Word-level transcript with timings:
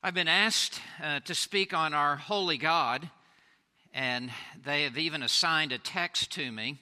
I've 0.00 0.14
been 0.14 0.28
asked 0.28 0.80
uh, 1.02 1.18
to 1.24 1.34
speak 1.34 1.74
on 1.74 1.92
our 1.92 2.14
holy 2.14 2.56
God, 2.56 3.10
and 3.92 4.30
they 4.64 4.84
have 4.84 4.96
even 4.96 5.24
assigned 5.24 5.72
a 5.72 5.78
text 5.78 6.30
to 6.34 6.52
me, 6.52 6.78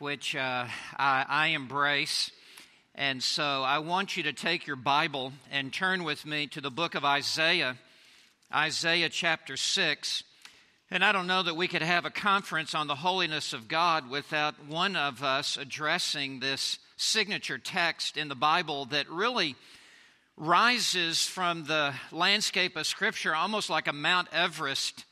which 0.00 0.34
uh, 0.34 0.66
I, 0.98 1.24
I 1.28 1.46
embrace. 1.48 2.32
And 2.96 3.22
so 3.22 3.62
I 3.62 3.78
want 3.78 4.16
you 4.16 4.24
to 4.24 4.32
take 4.32 4.66
your 4.66 4.74
Bible 4.74 5.32
and 5.52 5.72
turn 5.72 6.02
with 6.02 6.26
me 6.26 6.48
to 6.48 6.60
the 6.60 6.72
book 6.72 6.96
of 6.96 7.04
Isaiah, 7.04 7.78
Isaiah 8.52 9.10
chapter 9.10 9.56
6. 9.56 10.24
And 10.90 11.04
I 11.04 11.12
don't 11.12 11.28
know 11.28 11.44
that 11.44 11.54
we 11.54 11.68
could 11.68 11.82
have 11.82 12.04
a 12.04 12.10
conference 12.10 12.74
on 12.74 12.88
the 12.88 12.96
holiness 12.96 13.52
of 13.52 13.68
God 13.68 14.10
without 14.10 14.66
one 14.66 14.96
of 14.96 15.22
us 15.22 15.56
addressing 15.56 16.40
this 16.40 16.80
signature 16.96 17.58
text 17.58 18.16
in 18.16 18.26
the 18.26 18.34
Bible 18.34 18.86
that 18.86 19.08
really 19.08 19.54
rises 20.36 21.24
from 21.24 21.64
the 21.64 21.94
landscape 22.10 22.76
of 22.76 22.86
Scripture 22.86 23.34
almost 23.34 23.70
like 23.70 23.86
a 23.86 23.92
Mount 23.92 24.28
Everest 24.32 25.04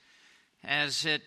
as 0.65 1.05
it 1.05 1.23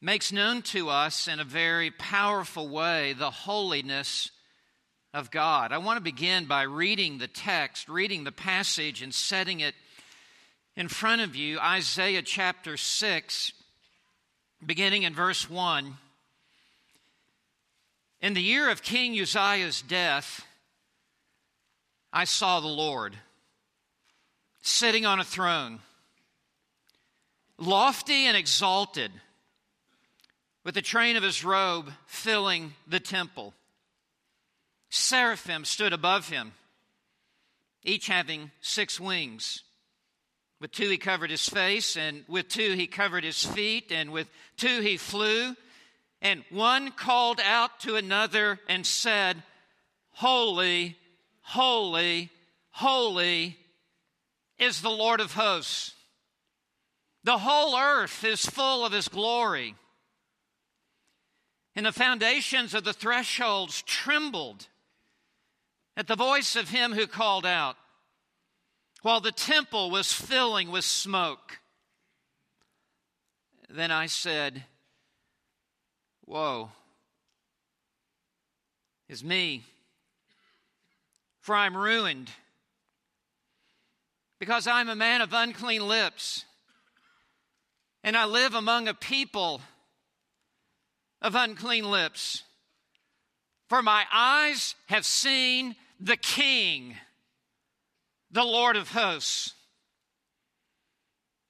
makes 0.00 0.32
known 0.32 0.62
to 0.62 0.88
us 0.88 1.28
in 1.28 1.40
a 1.40 1.44
very 1.44 1.90
powerful 1.90 2.68
way 2.68 3.12
the 3.12 3.30
holiness 3.30 4.30
of 5.12 5.30
God. 5.30 5.72
I 5.72 5.78
want 5.78 5.98
to 5.98 6.02
begin 6.02 6.46
by 6.46 6.62
reading 6.62 7.18
the 7.18 7.28
text, 7.28 7.88
reading 7.88 8.24
the 8.24 8.32
passage, 8.32 9.02
and 9.02 9.12
setting 9.12 9.60
it 9.60 9.74
in 10.76 10.88
front 10.88 11.22
of 11.22 11.34
you 11.34 11.58
Isaiah 11.58 12.22
chapter 12.22 12.76
6, 12.76 13.52
beginning 14.64 15.02
in 15.02 15.14
verse 15.14 15.50
1. 15.50 15.96
In 18.20 18.34
the 18.34 18.42
year 18.42 18.70
of 18.70 18.82
King 18.82 19.18
Uzziah's 19.18 19.82
death, 19.82 20.44
I 22.12 22.24
saw 22.24 22.60
the 22.60 22.68
Lord 22.68 23.16
sitting 24.62 25.06
on 25.06 25.20
a 25.20 25.24
throne, 25.24 25.80
lofty 27.58 28.26
and 28.26 28.36
exalted, 28.36 29.12
with 30.64 30.74
the 30.74 30.82
train 30.82 31.16
of 31.16 31.22
his 31.22 31.44
robe 31.44 31.90
filling 32.06 32.74
the 32.86 33.00
temple. 33.00 33.54
Seraphim 34.90 35.64
stood 35.64 35.92
above 35.92 36.28
him, 36.28 36.52
each 37.84 38.06
having 38.06 38.50
six 38.60 38.98
wings. 38.98 39.62
With 40.60 40.72
two 40.72 40.88
he 40.88 40.98
covered 40.98 41.30
his 41.30 41.48
face, 41.48 41.96
and 41.96 42.24
with 42.26 42.48
two 42.48 42.72
he 42.72 42.86
covered 42.86 43.22
his 43.22 43.44
feet, 43.44 43.92
and 43.92 44.10
with 44.10 44.28
two 44.56 44.80
he 44.80 44.96
flew. 44.96 45.54
And 46.20 46.42
one 46.50 46.90
called 46.90 47.40
out 47.42 47.80
to 47.80 47.96
another 47.96 48.58
and 48.68 48.84
said, 48.84 49.42
Holy, 50.10 50.96
holy, 51.48 52.30
holy 52.72 53.56
is 54.58 54.82
the 54.82 54.90
Lord 54.90 55.18
of 55.18 55.32
hosts. 55.32 55.94
The 57.24 57.38
whole 57.38 57.74
earth 57.74 58.22
is 58.22 58.44
full 58.44 58.84
of 58.84 58.92
his 58.92 59.08
glory. 59.08 59.74
And 61.74 61.86
the 61.86 61.92
foundations 61.92 62.74
of 62.74 62.84
the 62.84 62.92
thresholds 62.92 63.80
trembled 63.82 64.66
at 65.96 66.06
the 66.06 66.16
voice 66.16 66.54
of 66.54 66.68
him 66.68 66.92
who 66.92 67.06
called 67.06 67.46
out, 67.46 67.76
while 69.00 69.20
the 69.20 69.32
temple 69.32 69.90
was 69.90 70.12
filling 70.12 70.70
with 70.70 70.84
smoke. 70.84 71.60
Then 73.70 73.90
I 73.90 74.04
said, 74.04 74.64
Woe 76.26 76.72
is 79.08 79.24
me 79.24 79.64
for 81.48 81.56
I'm 81.56 81.74
ruined. 81.74 82.30
Because 84.38 84.66
I'm 84.66 84.90
a 84.90 84.94
man 84.94 85.22
of 85.22 85.32
unclean 85.32 85.88
lips, 85.88 86.44
and 88.04 88.18
I 88.18 88.26
live 88.26 88.52
among 88.52 88.86
a 88.86 88.92
people 88.92 89.62
of 91.22 91.34
unclean 91.34 91.90
lips. 91.90 92.42
For 93.70 93.80
my 93.80 94.04
eyes 94.12 94.74
have 94.88 95.06
seen 95.06 95.74
the 95.98 96.18
King, 96.18 96.96
the 98.30 98.44
Lord 98.44 98.76
of 98.76 98.90
hosts. 98.90 99.54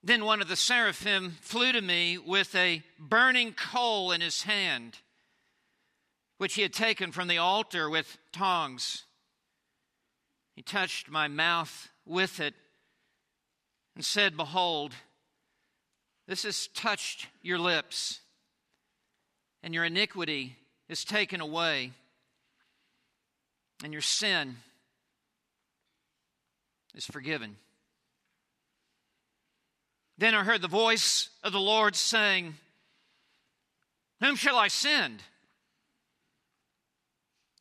Then 0.05 0.25
one 0.25 0.41
of 0.41 0.47
the 0.47 0.55
seraphim 0.55 1.39
flew 1.41 1.73
to 1.73 1.81
me 1.81 2.19
with 2.19 2.55
a 2.55 2.84
burning 3.00 3.53
coal 3.53 4.12
in 4.12 4.21
his 4.21 4.43
hand, 4.43 4.99
which 6.37 6.55
he 6.55 6.62
had 6.62 6.73
taken 6.73 7.11
from 7.11 7.27
the 7.27 7.39
altar 7.39 7.91
with 7.91 8.17
tongs. 8.31 9.03
He 10.59 10.63
touched 10.63 11.09
my 11.09 11.29
mouth 11.29 11.89
with 12.05 12.41
it 12.41 12.53
and 13.95 14.05
said, 14.05 14.37
Behold, 14.37 14.93
this 16.27 16.43
has 16.43 16.67
touched 16.75 17.29
your 17.43 17.61
lips, 17.61 18.19
and 19.63 19.73
your 19.73 19.85
iniquity 19.85 20.57
is 20.89 21.05
taken 21.05 21.41
away, 21.41 21.93
and 23.85 23.93
your 23.93 24.03
sin 24.03 24.57
is 26.93 27.07
forgiven. 27.07 27.55
Then 30.19 30.35
I 30.35 30.43
heard 30.43 30.61
the 30.61 30.67
voice 30.67 31.29
of 31.45 31.53
the 31.53 31.61
Lord 31.61 31.95
saying, 31.95 32.55
Whom 34.19 34.35
shall 34.35 34.59
I 34.59 34.67
send? 34.67 35.23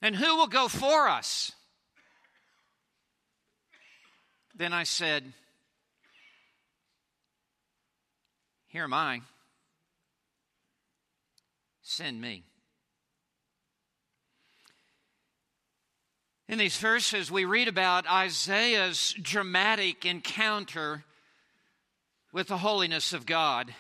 And 0.02 0.16
who 0.16 0.36
will 0.36 0.48
go 0.48 0.68
for 0.68 1.08
us? 1.08 1.52
Then 4.58 4.74
I 4.74 4.84
said, 4.84 5.34
Here 8.66 8.86
am 8.86 8.94
I. 8.94 9.22
Send 11.84 12.20
me. 12.20 12.44
In 16.50 16.58
these 16.58 16.78
verses, 16.78 17.30
we 17.30 17.46
read 17.46 17.68
about 17.68 18.10
Isaiah's 18.10 19.14
dramatic 19.22 20.06
encounter 20.06 21.04
with 22.34 22.48
the 22.48 22.58
holiness 22.58 23.14
of 23.14 23.28
God. 23.28 23.72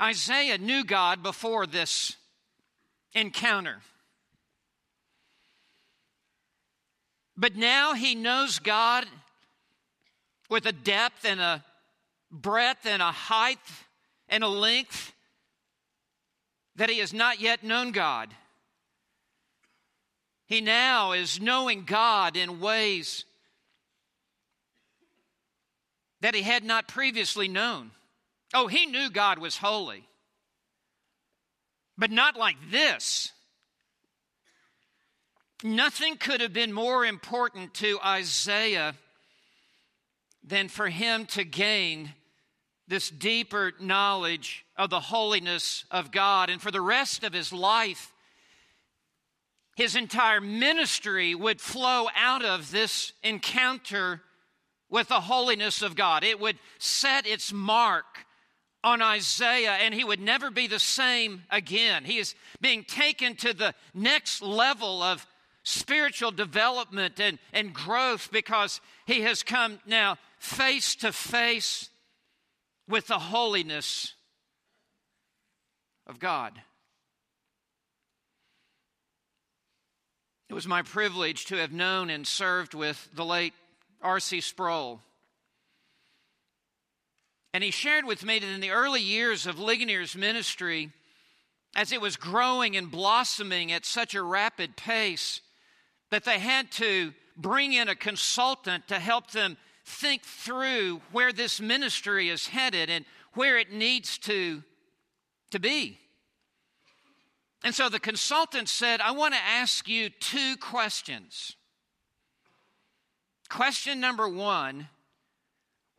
Isaiah 0.00 0.56
knew 0.56 0.84
God 0.84 1.22
before 1.22 1.66
this 1.66 2.16
encounter. 3.12 3.82
But 7.36 7.56
now 7.56 7.94
he 7.94 8.14
knows 8.14 8.58
God 8.58 9.06
with 10.48 10.66
a 10.66 10.72
depth 10.72 11.24
and 11.24 11.40
a 11.40 11.64
breadth 12.30 12.86
and 12.86 13.00
a 13.00 13.12
height 13.12 13.58
and 14.28 14.44
a 14.44 14.48
length 14.48 15.12
that 16.76 16.90
he 16.90 16.98
has 16.98 17.12
not 17.12 17.40
yet 17.40 17.62
known 17.62 17.92
God. 17.92 18.28
He 20.46 20.60
now 20.60 21.12
is 21.12 21.40
knowing 21.40 21.84
God 21.84 22.36
in 22.36 22.60
ways 22.60 23.24
that 26.20 26.34
he 26.34 26.42
had 26.42 26.64
not 26.64 26.88
previously 26.88 27.48
known. 27.48 27.90
Oh, 28.54 28.66
he 28.66 28.86
knew 28.86 29.10
God 29.10 29.38
was 29.38 29.56
holy, 29.56 30.04
but 31.96 32.10
not 32.10 32.36
like 32.36 32.56
this. 32.70 33.32
Nothing 35.64 36.16
could 36.16 36.40
have 36.40 36.52
been 36.52 36.72
more 36.72 37.04
important 37.04 37.74
to 37.74 38.00
Isaiah 38.04 38.94
than 40.42 40.68
for 40.68 40.88
him 40.88 41.26
to 41.26 41.44
gain 41.44 42.14
this 42.88 43.08
deeper 43.10 43.72
knowledge 43.78 44.64
of 44.76 44.90
the 44.90 45.00
holiness 45.00 45.84
of 45.90 46.10
God. 46.10 46.50
And 46.50 46.60
for 46.60 46.70
the 46.70 46.80
rest 46.80 47.22
of 47.22 47.32
his 47.32 47.52
life, 47.52 48.12
his 49.76 49.94
entire 49.96 50.40
ministry 50.40 51.34
would 51.34 51.60
flow 51.60 52.08
out 52.16 52.44
of 52.44 52.70
this 52.70 53.12
encounter 53.22 54.20
with 54.90 55.08
the 55.08 55.20
holiness 55.20 55.80
of 55.80 55.96
God. 55.96 56.24
It 56.24 56.40
would 56.40 56.58
set 56.78 57.26
its 57.26 57.52
mark 57.52 58.26
on 58.84 59.00
Isaiah, 59.00 59.78
and 59.80 59.94
he 59.94 60.04
would 60.04 60.20
never 60.20 60.50
be 60.50 60.66
the 60.66 60.80
same 60.80 61.44
again. 61.50 62.04
He 62.04 62.18
is 62.18 62.34
being 62.60 62.84
taken 62.84 63.36
to 63.36 63.54
the 63.54 63.74
next 63.94 64.42
level 64.42 65.02
of 65.02 65.24
spiritual 65.62 66.30
development 66.30 67.20
and, 67.20 67.38
and 67.52 67.72
growth 67.72 68.30
because 68.32 68.80
he 69.06 69.22
has 69.22 69.42
come 69.42 69.78
now 69.86 70.16
face 70.38 70.94
to 70.96 71.12
face 71.12 71.88
with 72.88 73.06
the 73.06 73.18
holiness 73.18 74.14
of 76.06 76.18
God. 76.18 76.60
It 80.48 80.54
was 80.54 80.66
my 80.66 80.82
privilege 80.82 81.46
to 81.46 81.56
have 81.56 81.72
known 81.72 82.10
and 82.10 82.26
served 82.26 82.74
with 82.74 83.08
the 83.14 83.24
late 83.24 83.54
R.C. 84.02 84.40
Sproul. 84.42 85.00
And 87.54 87.62
he 87.62 87.70
shared 87.70 88.04
with 88.04 88.24
me 88.24 88.38
that 88.38 88.46
in 88.46 88.60
the 88.60 88.70
early 88.70 89.00
years 89.00 89.46
of 89.46 89.58
Ligonier's 89.58 90.16
ministry, 90.16 90.90
as 91.74 91.92
it 91.92 92.00
was 92.00 92.16
growing 92.16 92.76
and 92.76 92.90
blossoming 92.90 93.72
at 93.72 93.86
such 93.86 94.14
a 94.14 94.22
rapid 94.22 94.76
pace, 94.76 95.40
that 96.12 96.24
they 96.24 96.38
had 96.38 96.70
to 96.70 97.14
bring 97.38 97.72
in 97.72 97.88
a 97.88 97.94
consultant 97.94 98.86
to 98.86 98.98
help 98.98 99.30
them 99.30 99.56
think 99.86 100.22
through 100.22 101.00
where 101.10 101.32
this 101.32 101.58
ministry 101.58 102.28
is 102.28 102.48
headed 102.48 102.90
and 102.90 103.06
where 103.32 103.56
it 103.56 103.72
needs 103.72 104.18
to, 104.18 104.62
to 105.50 105.58
be. 105.58 105.98
And 107.64 107.74
so 107.74 107.88
the 107.88 107.98
consultant 107.98 108.68
said, 108.68 109.00
I 109.00 109.12
want 109.12 109.32
to 109.32 109.40
ask 109.40 109.88
you 109.88 110.10
two 110.10 110.58
questions. 110.58 111.56
Question 113.48 113.98
number 113.98 114.28
one 114.28 114.88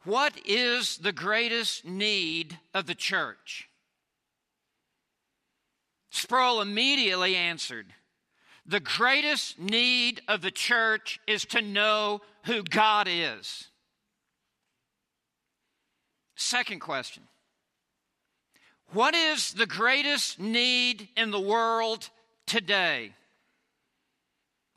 What 0.03 0.33
is 0.45 0.97
the 0.97 1.11
greatest 1.11 1.85
need 1.85 2.59
of 2.71 2.85
the 2.85 2.95
church? 2.95 3.67
Sproul 6.11 6.61
immediately 6.61 7.35
answered, 7.35 7.87
The 8.65 8.79
greatest 8.79 9.59
need 9.59 10.21
of 10.27 10.41
the 10.41 10.51
church 10.51 11.19
is 11.27 11.45
to 11.45 11.61
know 11.61 12.21
who 12.45 12.63
God 12.63 13.07
is. 13.09 13.67
Second 16.35 16.79
question 16.79 17.23
What 18.93 19.15
is 19.15 19.53
the 19.53 19.65
greatest 19.65 20.39
need 20.39 21.09
in 21.17 21.31
the 21.31 21.39
world 21.39 22.09
today? 22.45 23.13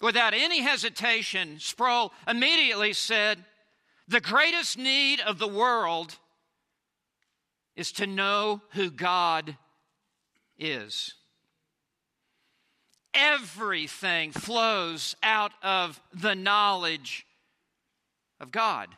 Without 0.00 0.35
any 0.35 0.61
hesitation, 0.61 1.59
Sproul 1.59 2.12
immediately 2.29 2.93
said, 2.93 3.44
The 4.09 4.21
greatest 4.21 4.77
need 4.77 5.21
of 5.21 5.39
the 5.39 5.49
world 5.49 6.19
is 7.77 7.93
to 7.93 8.06
know 8.06 8.62
who 8.73 8.91
God 8.91 9.56
is. 10.59 11.15
Everything 13.17 14.31
flows 14.31 15.17
out 15.23 15.53
of 15.63 16.01
the 16.13 16.35
knowledge 16.35 17.27
of 18.39 18.53
God. 18.53 18.91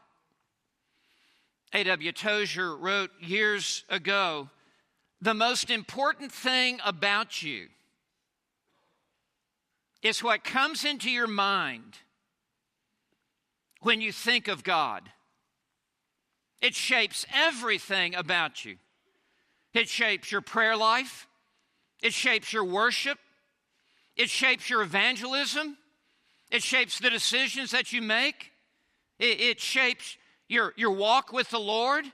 A.W. 1.73 2.13
Tozer 2.13 2.77
wrote 2.77 3.11
years 3.21 3.85
ago 3.89 4.51
The 5.21 5.35
most 5.35 5.71
important 5.71 6.33
thing 6.33 6.81
about 6.85 7.43
you 7.43 7.69
is 10.03 10.23
what 10.23 10.43
comes 10.43 10.85
into 10.85 11.11
your 11.11 11.27
mind 11.27 11.99
when 13.83 14.01
you 14.01 14.13
think 14.13 14.49
of 14.49 14.65
God. 14.65 15.11
It 16.61 16.75
shapes 16.75 17.25
everything 17.33 18.15
about 18.15 18.65
you. 18.65 18.77
It 19.75 19.89
shapes 19.89 20.33
your 20.33 20.41
prayer 20.41 20.77
life, 20.77 21.29
it 22.03 22.13
shapes 22.13 22.53
your 22.53 22.65
worship, 22.65 23.19
it 24.19 24.29
shapes 24.29 24.69
your 24.69 24.83
evangelism, 24.83 25.79
it 26.51 26.63
shapes 26.63 26.99
the 26.99 27.09
decisions 27.09 27.71
that 27.71 27.93
you 27.93 28.03
make, 28.03 28.53
it, 29.19 29.41
it 29.41 29.61
shapes 29.61 30.17
your, 30.49 30.75
your 30.77 30.91
walk 30.91 31.33
with 31.33 31.49
the 31.51 31.61
Lord. 31.61 32.05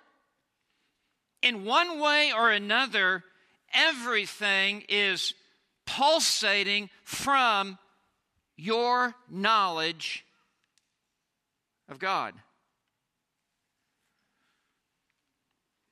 In 1.42 1.64
one 1.64 2.00
way 2.00 2.32
or 2.34 2.50
another, 2.50 3.24
everything 3.72 4.84
is 4.88 5.34
pulsating 5.86 6.90
from 7.02 7.78
your 8.56 9.14
knowledge 9.28 10.24
of 11.88 11.98
God. 11.98 12.34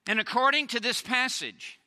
And 0.06 0.18
according 0.18 0.68
to 0.68 0.80
this 0.80 1.00
passage, 1.00 1.78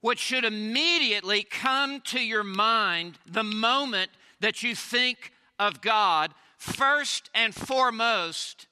what 0.00 0.18
should 0.18 0.44
immediately 0.44 1.42
come 1.42 2.00
to 2.00 2.20
your 2.20 2.44
mind 2.44 3.18
the 3.26 3.42
moment 3.42 4.10
that 4.40 4.62
you 4.62 4.74
think 4.74 5.32
of 5.58 5.80
God, 5.80 6.32
first 6.56 7.28
and 7.34 7.54
foremost, 7.54 8.66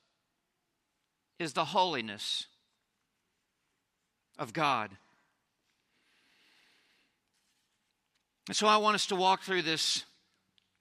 is 1.38 1.52
the 1.52 1.66
holiness 1.66 2.46
of 4.38 4.52
God. 4.52 4.90
And 8.48 8.56
so 8.56 8.66
I 8.66 8.78
want 8.78 8.94
us 8.94 9.06
to 9.06 9.16
walk 9.16 9.42
through 9.42 9.62
this 9.62 10.04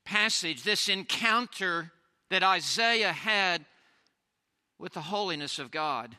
passage, 0.05 0.63
this 0.63 0.87
encounter 0.87 1.91
that 2.29 2.41
Isaiah 2.41 3.11
had 3.11 3.65
with 4.79 4.93
the 4.93 5.01
holiness 5.01 5.59
of 5.59 5.69
God. 5.69 6.15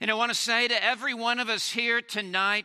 And 0.00 0.10
I 0.10 0.14
want 0.14 0.30
to 0.30 0.38
say 0.38 0.66
to 0.66 0.84
every 0.84 1.12
one 1.12 1.40
of 1.40 1.50
us 1.50 1.70
here 1.70 2.00
tonight, 2.00 2.64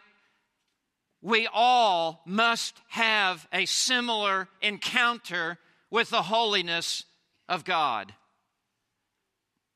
we 1.21 1.47
all 1.51 2.21
must 2.25 2.79
have 2.89 3.47
a 3.51 3.65
similar 3.65 4.47
encounter 4.61 5.57
with 5.89 6.11
the 6.11 6.21
holiness 6.21 7.03
of 7.49 7.65
God. 7.65 8.13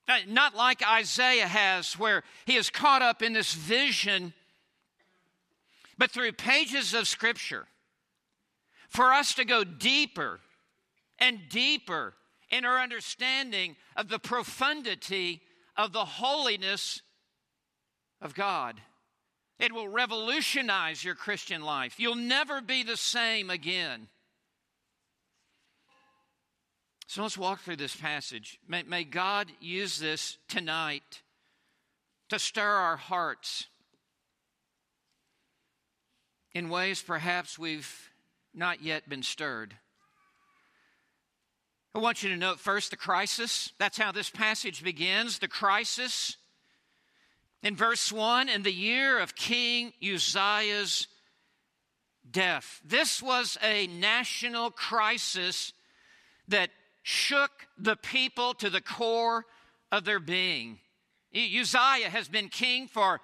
Uh, 0.07 0.19
not 0.27 0.55
like 0.55 0.87
Isaiah 0.87 1.47
has, 1.47 1.93
where 1.99 2.23
he 2.45 2.55
is 2.55 2.69
caught 2.69 3.01
up 3.01 3.21
in 3.21 3.33
this 3.33 3.53
vision, 3.53 4.33
but 5.97 6.11
through 6.11 6.31
pages 6.31 6.93
of 6.93 7.07
Scripture, 7.07 7.67
for 8.87 9.13
us 9.13 9.33
to 9.35 9.43
go 9.45 9.63
deeper 9.63 10.39
and 11.19 11.39
deeper 11.49 12.13
in 12.49 12.63
our 12.63 12.79
understanding 12.79 13.75
of 13.95 14.07
the 14.07 14.17
profundity 14.17 15.41
of 15.75 15.93
the 15.93 16.05
holiness 16.05 17.01
of 18.21 18.33
God. 18.33 18.81
It 19.59 19.73
will 19.73 19.89
revolutionize 19.89 21.03
your 21.03 21.15
Christian 21.15 21.61
life. 21.61 21.99
You'll 21.99 22.15
never 22.15 22.61
be 22.61 22.83
the 22.83 22.97
same 22.97 23.49
again. 23.49 24.07
So 27.07 27.23
let's 27.23 27.37
walk 27.37 27.61
through 27.61 27.77
this 27.77 27.95
passage. 27.95 28.59
May, 28.67 28.83
may, 28.83 29.03
God 29.03 29.51
use 29.59 29.97
this 29.97 30.37
tonight 30.47 31.23
to 32.29 32.37
stir 32.37 32.69
our 32.69 32.97
hearts 32.97 33.65
in 36.53 36.69
ways 36.69 37.01
perhaps 37.01 37.57
we've 37.57 38.11
not 38.53 38.83
yet 38.83 39.09
been 39.09 39.23
stirred. 39.23 39.75
I 41.95 41.99
want 41.99 42.21
you 42.21 42.29
to 42.29 42.37
note 42.37 42.59
first 42.59 42.91
the 42.91 42.97
crisis. 42.97 43.73
That's 43.79 43.97
how 43.97 44.11
this 44.11 44.29
passage 44.29 44.83
begins 44.83 45.39
the 45.39 45.47
crisis. 45.47 46.37
In 47.61 47.75
verse 47.75 48.11
1, 48.11 48.47
in 48.49 48.63
the 48.63 48.71
year 48.71 49.19
of 49.19 49.35
King 49.35 49.93
Uzziah's 50.01 51.07
death. 52.29 52.81
This 52.85 53.21
was 53.21 53.57
a 53.61 53.87
national 53.87 54.71
crisis 54.71 55.73
that 56.47 56.69
shook 57.03 57.51
the 57.77 57.95
people 57.95 58.53
to 58.55 58.69
the 58.69 58.81
core 58.81 59.45
of 59.91 60.05
their 60.05 60.19
being. 60.19 60.79
Uzziah 61.33 62.09
has 62.09 62.27
been 62.27 62.49
king 62.49 62.87
for 62.87 63.21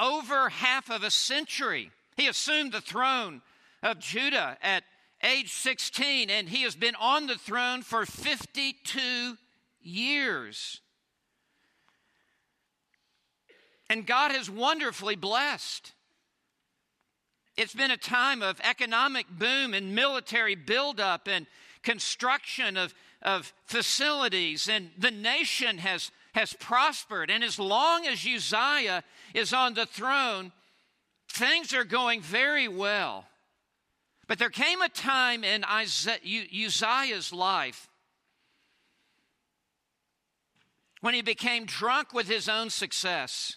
over 0.00 0.48
half 0.48 0.90
of 0.90 1.02
a 1.02 1.10
century. 1.10 1.90
He 2.16 2.26
assumed 2.26 2.72
the 2.72 2.80
throne 2.80 3.42
of 3.82 3.98
Judah 3.98 4.56
at 4.62 4.84
age 5.22 5.52
16, 5.52 6.30
and 6.30 6.48
he 6.48 6.62
has 6.62 6.74
been 6.74 6.94
on 6.96 7.26
the 7.26 7.38
throne 7.38 7.82
for 7.82 8.04
52 8.06 9.36
years. 9.80 10.80
And 13.90 14.06
God 14.06 14.32
has 14.32 14.48
wonderfully 14.48 15.16
blessed. 15.16 15.92
It's 17.56 17.74
been 17.74 17.90
a 17.90 17.96
time 17.96 18.42
of 18.42 18.60
economic 18.64 19.28
boom 19.28 19.74
and 19.74 19.94
military 19.94 20.54
buildup 20.54 21.28
and 21.28 21.46
construction 21.82 22.76
of 22.76 22.94
of 23.24 23.52
facilities, 23.64 24.68
and 24.68 24.90
the 24.98 25.10
nation 25.10 25.78
has, 25.78 26.12
has 26.34 26.52
prospered. 26.52 27.30
And 27.30 27.42
as 27.42 27.58
long 27.58 28.06
as 28.06 28.26
Uzziah 28.26 29.02
is 29.32 29.52
on 29.52 29.74
the 29.74 29.86
throne, 29.86 30.52
things 31.28 31.72
are 31.72 31.84
going 31.84 32.20
very 32.20 32.68
well. 32.68 33.24
But 34.28 34.38
there 34.38 34.50
came 34.50 34.82
a 34.82 34.88
time 34.90 35.42
in 35.42 35.64
Uzziah's 35.64 37.32
life 37.32 37.88
when 41.00 41.14
he 41.14 41.22
became 41.22 41.66
drunk 41.66 42.12
with 42.14 42.28
his 42.28 42.48
own 42.48 42.70
success, 42.70 43.56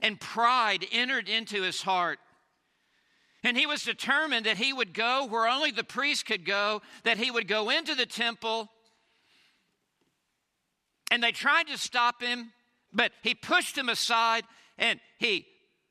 and 0.00 0.20
pride 0.20 0.86
entered 0.92 1.28
into 1.28 1.62
his 1.62 1.82
heart. 1.82 2.18
And 3.42 3.56
he 3.56 3.66
was 3.66 3.82
determined 3.82 4.46
that 4.46 4.56
he 4.56 4.72
would 4.72 4.94
go 4.94 5.26
where 5.26 5.46
only 5.46 5.70
the 5.70 5.84
priest 5.84 6.26
could 6.26 6.46
go, 6.46 6.80
that 7.04 7.18
he 7.18 7.30
would 7.30 7.46
go 7.46 7.68
into 7.70 7.94
the 7.94 8.06
temple. 8.06 8.70
And 11.10 11.22
they 11.22 11.32
tried 11.32 11.68
to 11.68 11.76
stop 11.76 12.22
him, 12.22 12.52
but 12.92 13.12
he 13.22 13.34
pushed 13.34 13.76
them 13.76 13.88
aside 13.88 14.44
and 14.78 14.98
he 15.18 15.46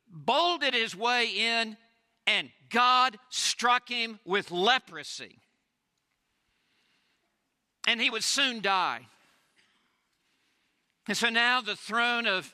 bolted 0.10 0.74
his 0.74 0.96
way 0.96 1.28
in, 1.28 1.78
and 2.28 2.50
God 2.70 3.18
struck 3.30 3.90
him 3.90 4.20
with 4.26 4.52
leprosy. 4.52 5.40
And 7.88 8.02
he 8.02 8.10
would 8.10 8.24
soon 8.24 8.62
die. 8.62 9.08
And 11.08 11.18
so 11.18 11.30
now 11.30 11.62
the 11.62 11.76
throne 11.76 12.28
of, 12.28 12.54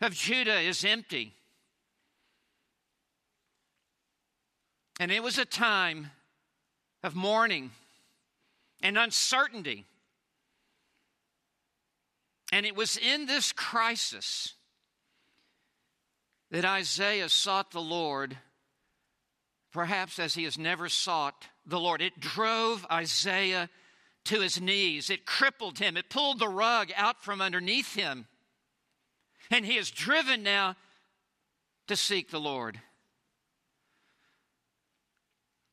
of 0.00 0.12
Judah 0.14 0.60
is 0.60 0.84
empty. 0.84 1.34
And 4.98 5.10
it 5.10 5.22
was 5.22 5.38
a 5.38 5.44
time 5.44 6.10
of 7.02 7.14
mourning 7.14 7.70
and 8.82 8.96
uncertainty. 8.96 9.84
And 12.52 12.64
it 12.64 12.76
was 12.76 12.96
in 12.96 13.26
this 13.26 13.52
crisis 13.52 14.54
that 16.50 16.64
Isaiah 16.64 17.28
sought 17.28 17.72
the 17.72 17.80
Lord, 17.80 18.36
perhaps 19.72 20.18
as 20.18 20.34
he 20.34 20.44
has 20.44 20.56
never 20.56 20.88
sought 20.88 21.46
the 21.66 21.80
Lord. 21.80 22.00
It 22.00 22.20
drove 22.20 22.86
Isaiah 22.90 23.68
to 24.24 24.40
his 24.40 24.60
knees, 24.60 25.10
it 25.10 25.26
crippled 25.26 25.78
him, 25.78 25.96
it 25.96 26.10
pulled 26.10 26.38
the 26.38 26.48
rug 26.48 26.90
out 26.96 27.22
from 27.22 27.40
underneath 27.40 27.94
him. 27.94 28.26
And 29.50 29.64
he 29.64 29.76
is 29.76 29.90
driven 29.90 30.42
now 30.42 30.76
to 31.86 31.96
seek 31.96 32.30
the 32.30 32.40
Lord. 32.40 32.80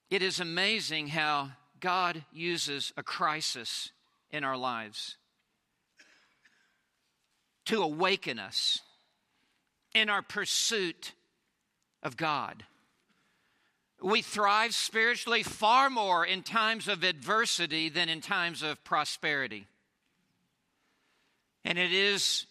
It 0.10 0.22
is 0.22 0.40
amazing 0.40 1.08
how 1.08 1.52
God 1.80 2.24
uses 2.32 2.94
a 2.96 3.04
crisis 3.04 3.92
in 4.32 4.44
our 4.44 4.58
lives 4.58 5.18
to 7.66 7.82
awaken 7.82 8.40
us 8.40 8.80
in 9.94 10.10
our 10.10 10.22
pursuit 10.22 11.14
of 12.02 12.18
God. 12.18 12.64
We 14.02 14.22
thrive 14.22 14.74
spiritually 14.76 15.44
far 15.44 15.90
more 15.90 16.26
in 16.26 16.44
times 16.44 16.88
of 16.88 17.04
adversity 17.04 17.90
than 17.90 18.10
in 18.10 18.22
times 18.22 18.62
of 18.62 18.84
prosperity. 18.84 19.66
And 21.64 21.80
it 21.80 21.94
is 21.94 22.46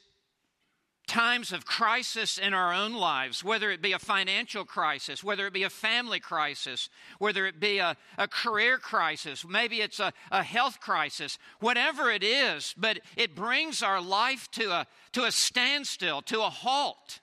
times 1.12 1.52
of 1.52 1.66
crisis 1.66 2.38
in 2.38 2.54
our 2.54 2.72
own 2.72 2.94
lives, 2.94 3.44
whether 3.44 3.70
it 3.70 3.82
be 3.82 3.92
a 3.92 3.98
financial 3.98 4.64
crisis, 4.64 5.22
whether 5.22 5.46
it 5.46 5.52
be 5.52 5.62
a 5.62 5.68
family 5.68 6.18
crisis, 6.18 6.88
whether 7.18 7.46
it 7.46 7.60
be 7.60 7.76
a, 7.76 7.94
a 8.16 8.26
career 8.26 8.78
crisis, 8.78 9.44
maybe 9.46 9.82
it's 9.82 10.00
a, 10.00 10.10
a 10.30 10.42
health 10.42 10.80
crisis, 10.80 11.36
whatever 11.60 12.10
it 12.10 12.24
is, 12.24 12.74
but 12.78 12.98
it 13.14 13.36
brings 13.36 13.82
our 13.82 14.00
life 14.00 14.50
to 14.52 14.70
a, 14.70 14.86
to 15.12 15.24
a 15.24 15.30
standstill, 15.30 16.22
to 16.22 16.40
a 16.40 16.48
halt. 16.48 17.20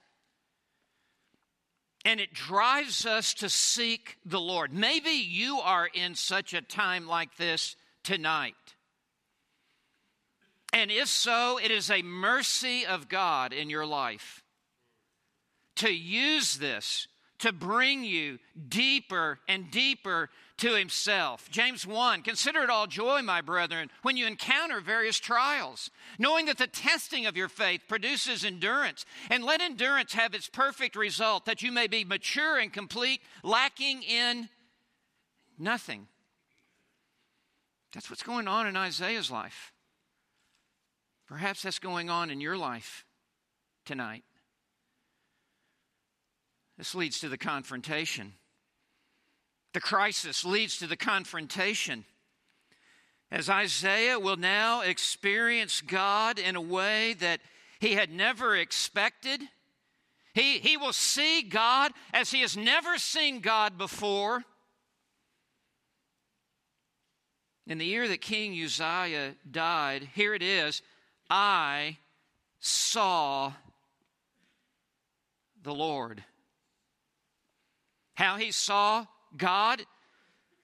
And 2.05 2.19
it 2.19 2.31
drives 2.31 3.08
us 3.08 3.34
to 3.36 3.50
seek 3.50 4.17
the 4.24 4.39
Lord. 4.39 4.72
Maybe 4.72 5.10
you 5.10 5.62
are 5.62 5.89
in 5.91 6.13
such 6.13 6.53
a 6.53 6.62
time 6.62 7.08
like 7.08 7.38
this 7.38 7.75
tonight. 8.03 8.53
And 10.72 10.92
if 10.92 11.08
so, 11.08 11.60
it 11.62 11.72
is 11.72 11.90
a 11.90 12.02
mercy 12.02 12.86
of 12.86 13.10
God 13.10 13.54
in 13.54 13.70
your 13.70 13.86
life 13.86 14.44
to 15.78 15.92
use 15.92 16.58
this 16.58 17.08
to 17.40 17.54
bring 17.54 18.04
you 18.04 18.38
deeper 18.68 19.40
and 19.48 19.72
deeper 19.72 20.30
to 20.58 20.76
Himself. 20.76 21.50
James 21.50 21.88
1 21.88 22.22
Consider 22.22 22.64
it 22.64 22.70
all 22.70 22.86
joy, 22.86 23.22
my 23.22 23.42
brethren, 23.42 23.90
when 24.02 24.18
you 24.18 24.28
encounter 24.28 24.82
various 24.82 25.20
trials, 25.20 25.90
knowing 26.20 26.46
that 26.46 26.58
the 26.58 26.68
testing 26.68 27.26
of 27.26 27.38
your 27.38 27.48
faith 27.48 27.82
produces 27.88 28.46
endurance. 28.46 29.06
And 29.30 29.44
let 29.44 29.62
endurance 29.62 30.14
have 30.14 30.34
its 30.34 30.50
perfect 30.50 30.96
result, 30.96 31.46
that 31.46 31.64
you 31.64 31.72
may 31.72 31.88
be 31.88 32.04
mature 32.04 32.60
and 32.60 32.72
complete, 32.72 33.22
lacking 33.42 34.04
in 34.04 34.50
nothing. 35.58 36.08
That's 37.94 38.10
what's 38.10 38.24
going 38.24 38.48
on 38.48 38.68
in 38.68 38.76
Isaiah's 38.76 39.32
life. 39.32 39.72
Perhaps 41.29 41.62
that's 41.62 41.77
going 41.77 42.09
on 42.09 42.31
in 42.31 42.41
your 42.41 42.57
life 42.57 43.05
tonight. 43.86 44.24
This 46.75 46.95
leads 46.95 47.19
to 47.19 47.29
the 47.29 47.38
confrontation. 47.38 48.33
The 49.75 49.79
crisis 49.79 50.43
leads 50.43 50.79
to 50.79 50.88
the 50.88 50.98
confrontation. 50.98 52.05
As 53.31 53.48
Isaiah 53.48 54.17
will 54.17 54.38
now 54.38 54.81
experience 54.81 55.81
God 55.81 56.39
in 56.39 56.55
a 56.55 56.62
way 56.62 57.13
that 57.19 57.41
he 57.79 57.93
had 57.93 58.12
never 58.12 58.55
expected. 58.55 59.39
He, 60.33 60.57
he 60.57 60.77
will 60.77 60.93
see 60.93 61.43
God 61.43 61.91
as 62.12 62.31
he 62.31 62.41
has 62.41 62.57
never 62.57 62.98
seen 62.98 63.39
God 63.41 63.77
before. 63.77 64.43
In 67.67 67.77
the 67.77 67.86
year 67.86 68.07
that 68.07 68.21
King 68.21 68.59
Uzziah 68.59 69.36
died, 69.51 70.09
here 70.15 70.33
it 70.33 70.41
is 70.41 70.81
I 71.29 71.98
saw 72.59 73.53
the 75.62 75.74
Lord. 75.74 76.24
How 78.15 78.38
he 78.38 78.51
saw 78.51 79.05
God, 79.38 79.86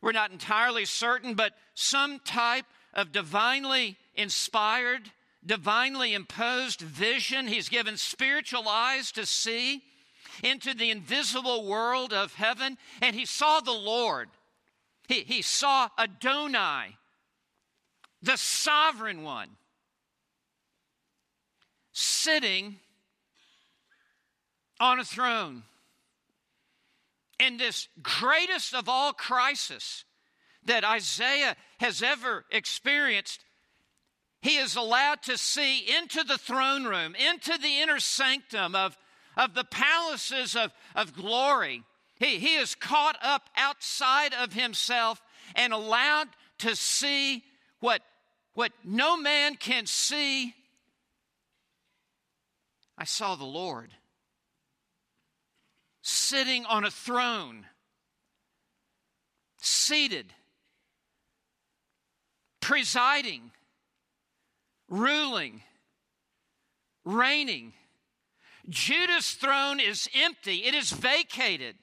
we're 0.02 0.12
not 0.12 0.32
entirely 0.32 0.86
certain, 0.86 1.36
but 1.36 1.54
some 1.74 2.20
type 2.20 2.66
of 2.94 3.12
divinely 3.12 3.98
inspired, 4.16 5.12
divinely 5.46 6.14
imposed 6.14 6.82
vision. 6.82 7.48
He's 7.48 7.70
given 7.70 7.98
spiritual 7.98 8.68
eyes 8.68 9.12
to 9.14 9.26
see 9.26 9.84
into 10.44 10.74
the 10.74 10.90
invisible 10.90 11.66
world 11.66 12.12
of 12.12 12.34
heaven, 12.34 12.78
and 13.02 13.16
he 13.16 13.26
saw 13.26 13.60
the 13.60 13.72
Lord. 13.72 14.30
He, 15.08 15.22
he 15.22 15.42
saw 15.42 15.90
Adonai, 15.98 16.98
the 18.22 18.38
sovereign 18.38 19.24
one 19.24 19.50
sitting 21.96 22.76
on 24.82 25.00
a 25.00 25.06
throne. 25.06 25.64
In 27.40 27.58
this 27.58 27.88
greatest 28.02 28.76
of 28.76 28.90
all 28.90 29.14
crisis 29.14 30.04
that 30.66 30.84
Isaiah 30.84 31.56
has 31.80 32.04
ever 32.04 32.46
experienced, 32.52 33.44
he 34.42 34.58
is 34.58 34.76
allowed 34.76 35.22
to 35.24 35.38
see 35.38 35.80
into 35.98 36.24
the 36.24 36.38
throne 36.38 36.84
room, 36.84 37.16
into 37.16 37.58
the 37.58 37.80
inner 37.80 38.00
sanctum 38.00 38.76
of, 38.76 38.98
of 39.38 39.54
the 39.54 39.64
palaces 39.64 40.56
of, 40.56 40.72
of 40.96 41.16
glory. 41.16 41.84
He, 42.20 42.40
he 42.40 42.56
is 42.56 42.76
caught 42.76 43.18
up 43.22 43.50
outside 43.56 44.34
of 44.34 44.54
himself 44.54 45.22
and 45.56 45.72
allowed 45.72 46.28
to 46.60 46.76
see 46.76 47.44
what, 47.80 48.02
what 48.54 48.74
no 48.84 49.16
man 49.16 49.56
can 49.56 49.86
see 49.86 50.54
I 52.98 53.04
saw 53.04 53.36
the 53.36 53.46
Lord 53.46 53.92
sitting 56.02 56.66
on 56.66 56.86
a 56.86 56.92
throne, 56.92 57.66
seated, 59.58 60.34
presiding, 62.62 63.52
ruling, 64.88 65.62
reigning. 67.04 67.74
Judah's 68.70 69.32
throne 69.32 69.80
is 69.80 70.08
empty, 70.16 70.66
it 70.66 70.74
is 70.74 70.92
vacated. 70.92 71.76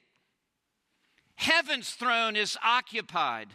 Heaven's 1.35 1.91
throne 1.91 2.37
is 2.37 2.57
occupied. 2.65 3.49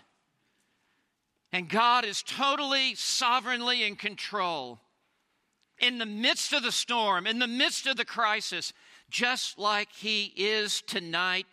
And 1.54 1.70
God 1.70 2.04
is 2.04 2.22
totally, 2.22 2.94
sovereignly 2.96 3.84
in 3.84 3.96
control 3.96 4.80
in 5.80 5.98
the 5.98 6.06
midst 6.06 6.54
of 6.54 6.64
the 6.64 6.72
storm, 6.72 7.28
in 7.28 7.40
the 7.40 7.48
midst 7.48 7.88
of 7.88 7.98
the 7.98 8.06
crisis, 8.06 8.74
just 9.10 9.58
like 9.58 9.90
He 9.92 10.34
is 10.36 10.82
tonight 10.82 11.46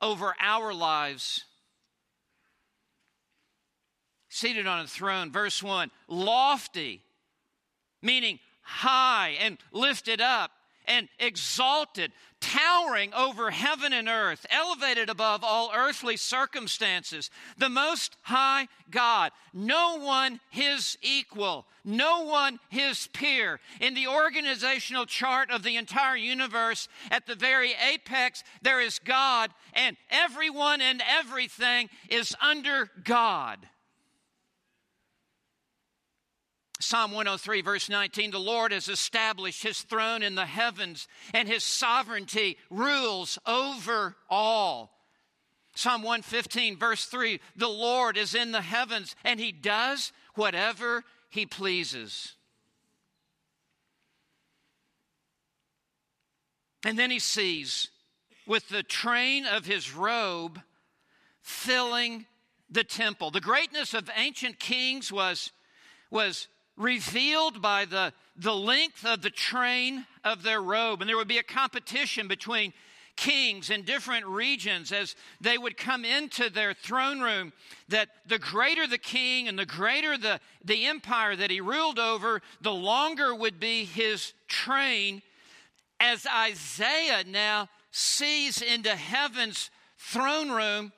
over 0.00 0.34
our 0.40 0.72
lives. 0.72 1.44
Seated 4.28 4.66
on 4.66 4.80
a 4.80 4.86
throne, 4.86 5.30
verse 5.30 5.62
1 5.62 5.90
lofty, 6.08 7.02
meaning 8.00 8.38
high 8.62 9.36
and 9.40 9.58
lifted 9.72 10.20
up 10.20 10.52
and 10.86 11.08
exalted, 11.18 12.12
towering 12.40 13.12
over 13.14 13.50
heaven 13.50 13.92
and 13.92 14.08
earth, 14.08 14.46
elevated 14.50 15.08
above 15.08 15.44
all 15.44 15.70
earthly 15.74 16.16
circumstances, 16.16 17.30
the 17.56 17.68
Most 17.68 18.16
High 18.22 18.68
God, 18.90 19.32
no 19.52 19.98
one 19.98 20.40
his 20.50 20.98
equal, 21.02 21.66
no 21.84 22.22
one 22.22 22.58
his 22.68 23.08
peer. 23.08 23.60
In 23.80 23.94
the 23.94 24.08
organizational 24.08 25.06
chart 25.06 25.50
of 25.50 25.62
the 25.62 25.76
entire 25.76 26.16
universe, 26.16 26.88
at 27.10 27.26
the 27.26 27.34
very 27.34 27.72
apex, 27.72 28.42
there 28.60 28.80
is 28.80 28.98
God, 28.98 29.50
and 29.72 29.96
everyone 30.10 30.80
and 30.80 31.02
everything 31.08 31.88
is 32.08 32.34
under 32.40 32.90
God. 33.04 33.58
Psalm 36.82 37.12
103, 37.12 37.62
verse 37.62 37.88
19 37.88 38.30
The 38.30 38.38
Lord 38.38 38.72
has 38.72 38.88
established 38.88 39.62
his 39.62 39.82
throne 39.82 40.22
in 40.22 40.34
the 40.34 40.46
heavens, 40.46 41.08
and 41.32 41.48
his 41.48 41.64
sovereignty 41.64 42.58
rules 42.70 43.38
over 43.46 44.16
all. 44.28 44.90
Psalm 45.74 46.02
115, 46.02 46.76
verse 46.76 47.04
3 47.06 47.40
The 47.56 47.68
Lord 47.68 48.16
is 48.16 48.34
in 48.34 48.52
the 48.52 48.60
heavens, 48.60 49.14
and 49.24 49.38
he 49.40 49.52
does 49.52 50.12
whatever 50.34 51.04
he 51.30 51.46
pleases. 51.46 52.34
And 56.84 56.98
then 56.98 57.10
he 57.10 57.20
sees, 57.20 57.88
with 58.46 58.68
the 58.68 58.82
train 58.82 59.46
of 59.46 59.64
his 59.64 59.94
robe 59.94 60.60
filling 61.40 62.26
the 62.68 62.84
temple. 62.84 63.30
The 63.30 63.40
greatness 63.40 63.94
of 63.94 64.10
ancient 64.16 64.58
kings 64.58 65.12
was, 65.12 65.52
was 66.10 66.48
revealed 66.76 67.60
by 67.60 67.84
the, 67.84 68.12
the 68.36 68.54
length 68.54 69.04
of 69.04 69.22
the 69.22 69.30
train 69.30 70.06
of 70.24 70.42
their 70.42 70.60
robe. 70.60 71.00
And 71.00 71.08
there 71.08 71.16
would 71.16 71.28
be 71.28 71.38
a 71.38 71.42
competition 71.42 72.28
between 72.28 72.72
kings 73.16 73.70
in 73.70 73.82
different 73.82 74.26
regions 74.26 74.90
as 74.90 75.14
they 75.40 75.58
would 75.58 75.76
come 75.76 76.04
into 76.04 76.48
their 76.48 76.72
throne 76.72 77.20
room 77.20 77.52
that 77.88 78.08
the 78.26 78.38
greater 78.38 78.86
the 78.86 78.98
king 78.98 79.48
and 79.48 79.58
the 79.58 79.66
greater 79.66 80.16
the, 80.16 80.40
the 80.64 80.86
empire 80.86 81.36
that 81.36 81.50
he 81.50 81.60
ruled 81.60 81.98
over 81.98 82.40
the 82.62 82.72
longer 82.72 83.34
would 83.34 83.60
be 83.60 83.84
his 83.84 84.32
train 84.48 85.20
as 86.00 86.26
isaiah 86.26 87.22
now 87.26 87.68
sees 87.90 88.62
into 88.62 88.96
heaven's 88.96 89.70
throne 89.98 90.50
room 90.50 90.90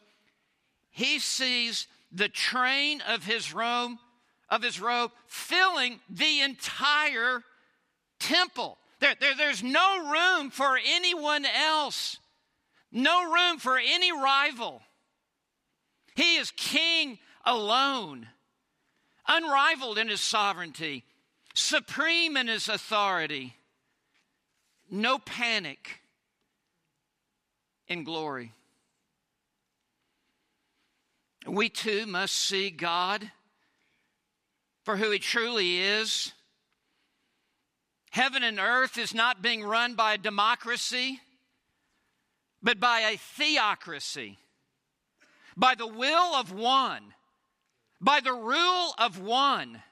he 0.93 1.19
sees 1.19 1.89
the 2.13 2.29
train 2.29 3.03
of 3.09 3.25
his 3.25 3.53
robe 3.53 3.99
of 4.49 4.63
his 4.63 4.81
robe 4.81 5.11
filling 5.27 6.01
the 6.09 6.41
entire 6.41 7.43
temple. 8.19 8.79
There, 9.01 9.15
there, 9.21 9.35
there's 9.37 9.63
no 9.63 10.11
room 10.11 10.51
for 10.51 10.79
anyone 10.85 11.45
else, 11.45 12.19
no 12.93 13.31
room 13.33 13.59
for 13.59 13.79
any 13.79 14.13
rival. 14.13 14.83
He 16.15 16.37
is 16.37 16.51
king 16.53 17.19
alone, 17.45 18.29
unrivaled 19.27 19.99
in 19.99 20.09
his 20.09 20.21
sovereignty, 20.21 21.05
supreme 21.55 22.37
in 22.37 22.49
his 22.49 22.69
authority, 22.69 23.55
no 24.91 25.19
panic 25.19 26.01
in 27.89 28.05
glory. 28.05 28.53
We 31.47 31.69
too 31.69 32.07
must 32.07 32.35
see 32.37 32.71
God 32.71 33.31
for 34.85 34.97
who 34.97 35.11
He 35.11 35.19
truly 35.19 35.81
is. 35.81 36.33
Heaven 38.11 38.43
and 38.43 38.61
earth 38.61 38.97
is 38.97 39.13
not 39.13 39.43
being 39.43 39.65
run 39.65 39.95
by 39.95 40.15
a 40.15 40.19
democracy, 40.19 41.21
but 42.63 42.79
by 42.79 43.01
a 43.01 43.17
theocracy, 43.17 44.39
by 45.57 45.75
the 45.75 45.87
will 45.87 46.35
of 46.35 46.53
one, 46.53 47.03
by 48.01 48.21
the 48.21 48.33
rule 48.33 48.95
of 48.99 49.21
one. 49.21 49.83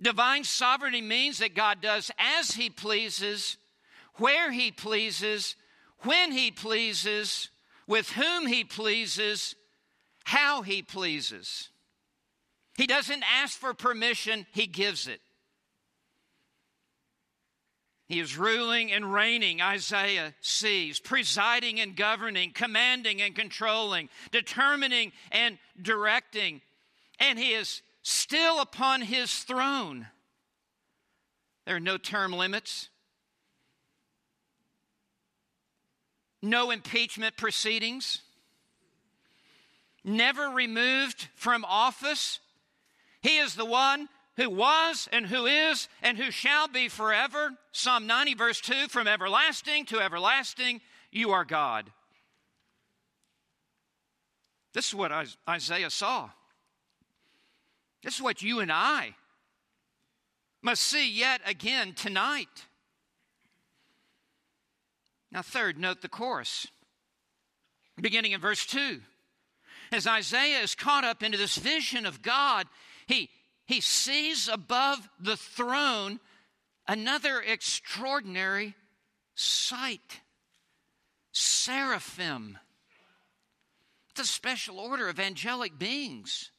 Divine 0.00 0.44
sovereignty 0.44 1.02
means 1.02 1.38
that 1.38 1.56
God 1.56 1.80
does 1.80 2.12
as 2.18 2.52
He 2.52 2.70
pleases, 2.70 3.56
where 4.14 4.52
He 4.52 4.70
pleases, 4.70 5.56
when 6.02 6.30
He 6.30 6.52
pleases, 6.52 7.48
with 7.88 8.10
whom 8.12 8.46
He 8.46 8.62
pleases, 8.62 9.56
how 10.28 10.60
he 10.60 10.82
pleases. 10.82 11.70
He 12.78 12.86
doesn't 12.86 13.24
ask 13.24 13.58
for 13.58 13.74
permission, 13.74 14.46
he 14.52 14.68
gives 14.68 15.08
it. 15.08 15.20
He 18.06 18.20
is 18.20 18.38
ruling 18.38 18.92
and 18.92 19.12
reigning, 19.12 19.60
Isaiah 19.60 20.32
sees, 20.40 21.00
presiding 21.00 21.80
and 21.80 21.96
governing, 21.96 22.52
commanding 22.52 23.20
and 23.20 23.34
controlling, 23.34 24.08
determining 24.30 25.10
and 25.32 25.58
directing. 25.82 26.60
And 27.18 27.36
he 27.36 27.52
is 27.52 27.82
still 28.02 28.60
upon 28.60 29.02
his 29.02 29.34
throne. 29.40 30.06
There 31.66 31.74
are 31.74 31.80
no 31.80 31.98
term 31.98 32.32
limits, 32.32 32.90
no 36.40 36.70
impeachment 36.70 37.36
proceedings 37.36 38.22
never 40.04 40.50
removed 40.50 41.26
from 41.34 41.64
office. 41.64 42.38
He 43.20 43.38
is 43.38 43.54
the 43.54 43.64
one 43.64 44.08
who 44.36 44.48
was 44.50 45.08
and 45.12 45.26
who 45.26 45.46
is 45.46 45.88
and 46.02 46.16
who 46.16 46.30
shall 46.30 46.68
be 46.68 46.88
forever. 46.88 47.50
Psalm 47.72 48.06
90, 48.06 48.34
verse 48.34 48.60
2 48.60 48.88
From 48.88 49.08
everlasting 49.08 49.84
to 49.86 50.00
everlasting, 50.00 50.80
you 51.10 51.30
are 51.30 51.44
God. 51.44 51.90
This 54.74 54.88
is 54.88 54.94
what 54.94 55.12
Isaiah 55.48 55.90
saw. 55.90 56.30
This 58.02 58.14
is 58.14 58.22
what 58.22 58.42
you 58.42 58.60
and 58.60 58.70
I 58.70 59.14
must 60.62 60.82
see 60.82 61.10
yet 61.10 61.40
again 61.44 61.94
tonight. 61.94 62.66
Now, 65.32 65.42
third, 65.42 65.78
note 65.78 66.00
the 66.00 66.08
chorus, 66.08 66.68
beginning 68.00 68.32
in 68.32 68.40
verse 68.40 68.64
2 68.66 69.00
as 69.92 70.06
Isaiah 70.06 70.60
is 70.60 70.74
caught 70.74 71.04
up 71.04 71.22
into 71.22 71.38
this 71.38 71.56
vision 71.56 72.06
of 72.06 72.22
God, 72.22 72.66
he, 73.08 73.30
he 73.66 73.80
sees 73.80 74.48
above 74.48 75.08
the 75.18 75.36
throne 75.36 76.20
another 76.86 77.40
extraordinary 77.40 78.74
sight 79.34 80.20
seraphim. 81.32 82.58
It's 84.10 84.20
a 84.20 84.24
special 84.24 84.78
order 84.78 85.08
of 85.08 85.18
angelic 85.18 85.78
beings. 85.78 86.50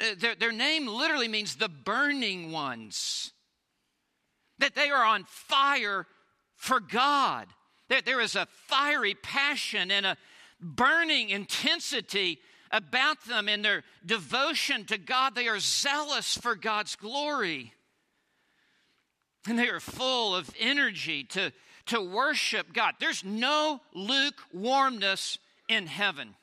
Uh, 0.00 0.14
their, 0.18 0.34
their 0.34 0.52
name 0.52 0.86
literally 0.86 1.28
means 1.28 1.56
the 1.56 1.68
burning 1.68 2.50
ones, 2.50 3.32
that 4.58 4.74
they 4.74 4.90
are 4.90 5.04
on 5.04 5.24
fire 5.24 6.06
for 6.56 6.80
God. 6.80 7.46
That 7.88 8.04
there 8.04 8.20
is 8.20 8.34
a 8.34 8.46
fiery 8.66 9.14
passion 9.14 9.90
and 9.90 10.04
a, 10.04 10.16
burning 10.60 11.30
intensity 11.30 12.40
about 12.70 13.24
them 13.24 13.48
in 13.48 13.62
their 13.62 13.84
devotion 14.04 14.84
to 14.86 14.98
God. 14.98 15.34
They 15.34 15.48
are 15.48 15.60
zealous 15.60 16.36
for 16.36 16.54
God's 16.54 16.96
glory. 16.96 17.72
And 19.46 19.58
they 19.58 19.68
are 19.68 19.80
full 19.80 20.34
of 20.34 20.50
energy 20.58 21.24
to, 21.24 21.52
to 21.86 22.00
worship 22.00 22.72
God. 22.72 22.94
There's 23.00 23.24
no 23.24 23.80
lukewarmness 23.94 25.38
in 25.68 25.86
heaven. 25.86 26.34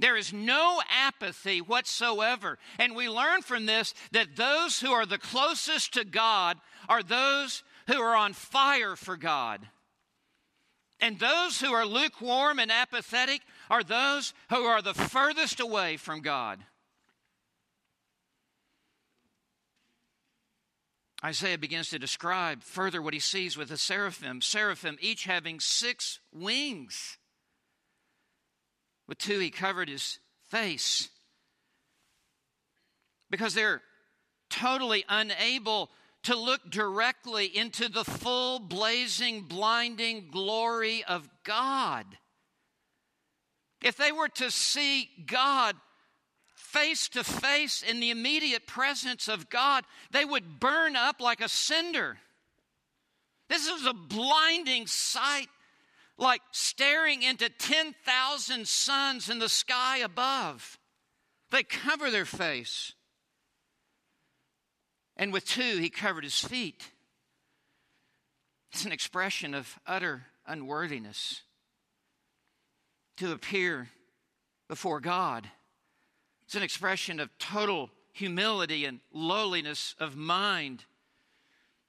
There 0.00 0.16
is 0.16 0.32
no 0.32 0.82
apathy 0.90 1.60
whatsoever. 1.60 2.58
And 2.78 2.96
we 2.96 3.08
learn 3.08 3.42
from 3.42 3.66
this 3.66 3.94
that 4.10 4.36
those 4.36 4.80
who 4.80 4.90
are 4.90 5.06
the 5.06 5.18
closest 5.18 5.94
to 5.94 6.04
God 6.04 6.58
are 6.88 7.02
those 7.02 7.62
who 7.86 8.00
are 8.00 8.16
on 8.16 8.32
fire 8.32 8.96
for 8.96 9.16
God. 9.16 9.60
And 11.00 11.18
those 11.18 11.60
who 11.60 11.72
are 11.72 11.86
lukewarm 11.86 12.58
and 12.58 12.72
apathetic 12.72 13.42
are 13.70 13.82
those 13.82 14.34
who 14.50 14.64
are 14.64 14.82
the 14.82 14.94
furthest 14.94 15.60
away 15.60 15.96
from 15.96 16.20
God. 16.20 16.64
Isaiah 21.24 21.56
begins 21.56 21.88
to 21.88 21.98
describe 21.98 22.62
further 22.62 23.00
what 23.00 23.14
he 23.14 23.20
sees 23.20 23.56
with 23.56 23.70
the 23.70 23.78
seraphim. 23.78 24.42
Seraphim, 24.42 24.98
each 25.00 25.24
having 25.24 25.58
six 25.58 26.20
wings. 26.32 27.16
With 29.08 29.18
two, 29.18 29.38
he 29.38 29.50
covered 29.50 29.88
his 29.88 30.18
face 30.50 31.08
because 33.30 33.54
they're 33.54 33.82
totally 34.50 35.04
unable 35.08 35.90
to 36.24 36.36
look 36.36 36.70
directly 36.70 37.46
into 37.46 37.88
the 37.88 38.04
full, 38.04 38.58
blazing, 38.58 39.42
blinding 39.42 40.28
glory 40.30 41.04
of 41.04 41.28
God. 41.42 42.04
If 43.84 43.98
they 43.98 44.12
were 44.12 44.30
to 44.30 44.50
see 44.50 45.10
God 45.26 45.76
face 46.54 47.06
to 47.10 47.22
face 47.22 47.82
in 47.82 48.00
the 48.00 48.10
immediate 48.10 48.66
presence 48.66 49.28
of 49.28 49.50
God, 49.50 49.84
they 50.10 50.24
would 50.24 50.58
burn 50.58 50.96
up 50.96 51.20
like 51.20 51.42
a 51.42 51.50
cinder. 51.50 52.16
This 53.50 53.68
is 53.68 53.84
a 53.84 53.92
blinding 53.92 54.86
sight, 54.86 55.48
like 56.16 56.40
staring 56.50 57.22
into 57.22 57.50
10,000 57.50 58.66
suns 58.66 59.28
in 59.28 59.38
the 59.38 59.50
sky 59.50 59.98
above. 59.98 60.78
They 61.50 61.62
cover 61.62 62.10
their 62.10 62.24
face. 62.24 62.94
And 65.14 65.30
with 65.30 65.46
two, 65.46 65.76
he 65.76 65.90
covered 65.90 66.24
his 66.24 66.40
feet. 66.40 66.90
It's 68.72 68.86
an 68.86 68.92
expression 68.92 69.52
of 69.52 69.78
utter 69.86 70.24
unworthiness 70.46 71.42
to 73.16 73.32
appear 73.32 73.88
before 74.68 75.00
God. 75.00 75.48
It's 76.44 76.54
an 76.54 76.62
expression 76.62 77.20
of 77.20 77.36
total 77.38 77.90
humility 78.12 78.84
and 78.84 79.00
lowliness 79.12 79.94
of 79.98 80.16
mind. 80.16 80.84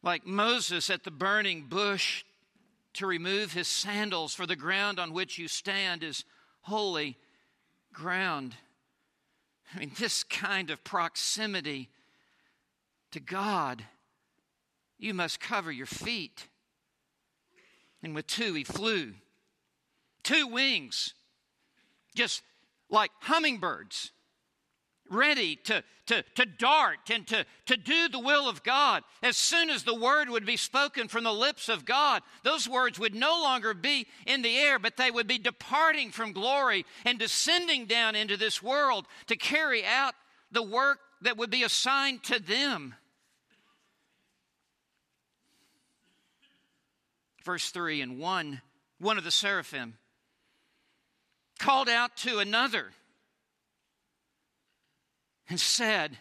Like 0.01 0.25
Moses 0.25 0.89
at 0.89 1.03
the 1.03 1.11
burning 1.11 1.65
bush 1.69 2.23
to 2.93 3.05
remove 3.05 3.53
his 3.53 3.67
sandals, 3.67 4.33
for 4.33 4.45
the 4.45 4.55
ground 4.55 4.99
on 4.99 5.13
which 5.13 5.37
you 5.37 5.47
stand 5.47 6.03
is 6.03 6.23
holy 6.61 7.17
ground. 7.91 8.55
I 9.73 9.79
mean, 9.79 9.91
this 9.99 10.23
kind 10.23 10.69
of 10.69 10.83
proximity 10.83 11.89
to 13.11 13.19
God, 13.19 13.83
you 14.97 15.13
must 15.13 15.39
cover 15.39 15.71
your 15.71 15.85
feet. 15.85 16.47
And 18.01 18.15
with 18.15 18.27
two, 18.27 18.53
he 18.53 18.63
flew. 18.63 19.13
Two 20.25 20.47
wings, 20.47 21.13
just 22.15 22.41
like 22.89 23.11
hummingbirds, 23.21 24.11
ready 25.07 25.55
to, 25.55 25.83
to, 26.07 26.23
to 26.33 26.47
dart 26.47 27.11
and 27.11 27.27
to, 27.27 27.45
to 27.67 27.77
do 27.77 28.09
the 28.09 28.19
will 28.19 28.49
of 28.49 28.63
God. 28.63 29.03
As 29.21 29.37
soon 29.37 29.69
as 29.69 29.83
the 29.83 29.93
word 29.93 30.31
would 30.31 30.43
be 30.43 30.57
spoken 30.57 31.07
from 31.07 31.25
the 31.25 31.31
lips 31.31 31.69
of 31.69 31.85
God, 31.85 32.23
those 32.43 32.67
words 32.67 32.97
would 32.97 33.13
no 33.13 33.39
longer 33.39 33.75
be 33.75 34.07
in 34.25 34.41
the 34.41 34.57
air, 34.57 34.79
but 34.79 34.97
they 34.97 35.11
would 35.11 35.27
be 35.27 35.37
departing 35.37 36.09
from 36.09 36.33
glory 36.33 36.87
and 37.05 37.19
descending 37.19 37.85
down 37.85 38.15
into 38.15 38.35
this 38.35 38.63
world 38.63 39.05
to 39.27 39.35
carry 39.35 39.85
out 39.85 40.15
the 40.51 40.63
work 40.63 40.97
that 41.21 41.37
would 41.37 41.51
be 41.51 41.61
assigned 41.61 42.23
to 42.23 42.39
them. 42.39 42.95
Verse 47.43 47.69
3 47.69 48.01
and 48.01 48.17
1 48.17 48.61
one 48.99 49.17
of 49.17 49.23
the 49.23 49.31
seraphim 49.31 49.97
called 51.59 51.89
out 51.89 52.15
to 52.17 52.39
another 52.39 52.91
and 55.49 55.59
said, 55.59 56.17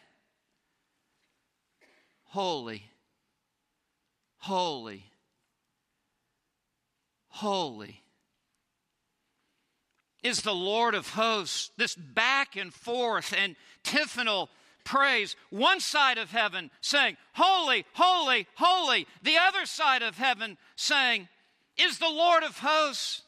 Holy, 2.25 2.85
holy, 4.39 5.05
holy 7.29 8.03
is 10.25 10.43
the 10.43 10.55
Lord 10.55 10.95
of 10.95 11.11
hosts. 11.11 11.71
This 11.77 11.95
back 11.95 12.57
and 12.57 12.75
forth 12.75 13.33
and 13.37 13.55
antiphonal 13.87 14.49
praise. 14.83 15.37
One 15.51 15.81
side 15.81 16.19
of 16.19 16.31
heaven 16.31 16.71
saying, 16.81 17.17
Holy, 17.35 17.85
holy, 17.93 18.47
holy. 18.55 19.07
The 19.23 19.37
other 19.37 19.67
side 19.67 20.03
of 20.03 20.17
heaven 20.17 20.57
saying, 20.75 21.29
Is 21.77 21.99
the 21.99 22.09
Lord 22.09 22.43
of 22.43 22.59
hosts. 22.59 23.23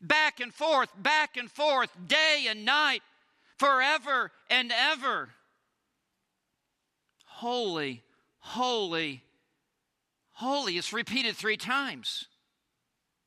Back 0.00 0.40
and 0.40 0.54
forth, 0.54 0.90
back 0.96 1.36
and 1.36 1.50
forth, 1.50 1.90
day 2.06 2.46
and 2.48 2.64
night, 2.64 3.02
forever 3.56 4.30
and 4.48 4.72
ever. 4.72 5.30
Holy, 7.24 8.02
holy, 8.38 9.22
holy. 10.32 10.78
It's 10.78 10.92
repeated 10.92 11.36
three 11.36 11.56
times. 11.56 12.26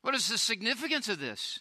What 0.01 0.15
is 0.15 0.29
the 0.29 0.38
significance 0.38 1.10
of 1.10 1.19
this? 1.19 1.60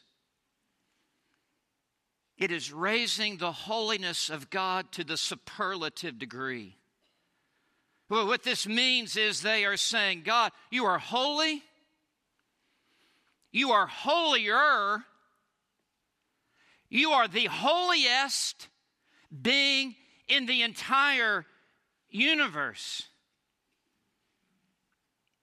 It 2.38 2.50
is 2.50 2.72
raising 2.72 3.36
the 3.36 3.52
holiness 3.52 4.30
of 4.30 4.48
God 4.48 4.92
to 4.92 5.04
the 5.04 5.18
superlative 5.18 6.18
degree. 6.18 6.76
Well, 8.08 8.26
what 8.26 8.42
this 8.42 8.66
means 8.66 9.16
is 9.16 9.42
they 9.42 9.64
are 9.66 9.76
saying, 9.76 10.22
God, 10.24 10.50
you 10.70 10.84
are 10.86 10.98
holy, 10.98 11.62
you 13.52 13.72
are 13.72 13.86
holier, 13.86 15.04
you 16.88 17.10
are 17.10 17.28
the 17.28 17.46
holiest 17.46 18.68
being 19.42 19.94
in 20.28 20.46
the 20.46 20.62
entire 20.62 21.46
universe. 22.08 23.04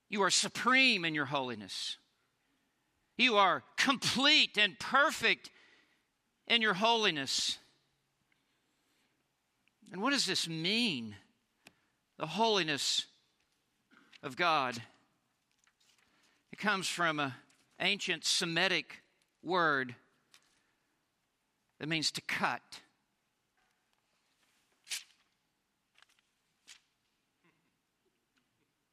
You 0.10 0.22
are 0.24 0.30
supreme 0.30 1.04
in 1.04 1.14
your 1.16 1.26
holiness. 1.26 1.98
You 3.18 3.38
are 3.38 3.64
complete 3.78 4.58
and 4.58 4.80
perfect 4.80 5.50
in 6.48 6.62
your 6.62 6.76
holiness. 6.76 7.58
And 9.92 10.02
what 10.02 10.12
does 10.12 10.26
this 10.26 10.48
mean? 10.48 11.16
The 12.18 12.28
holiness 12.28 13.06
of 14.24 14.36
God. 14.36 14.82
It 16.52 16.60
comes 16.60 16.88
from 16.88 17.20
an 17.20 17.34
ancient 17.80 18.26
Semitic 18.26 19.02
word 19.44 19.96
that 21.80 21.88
means 21.88 22.12
to 22.12 22.22
cut. 22.22 22.62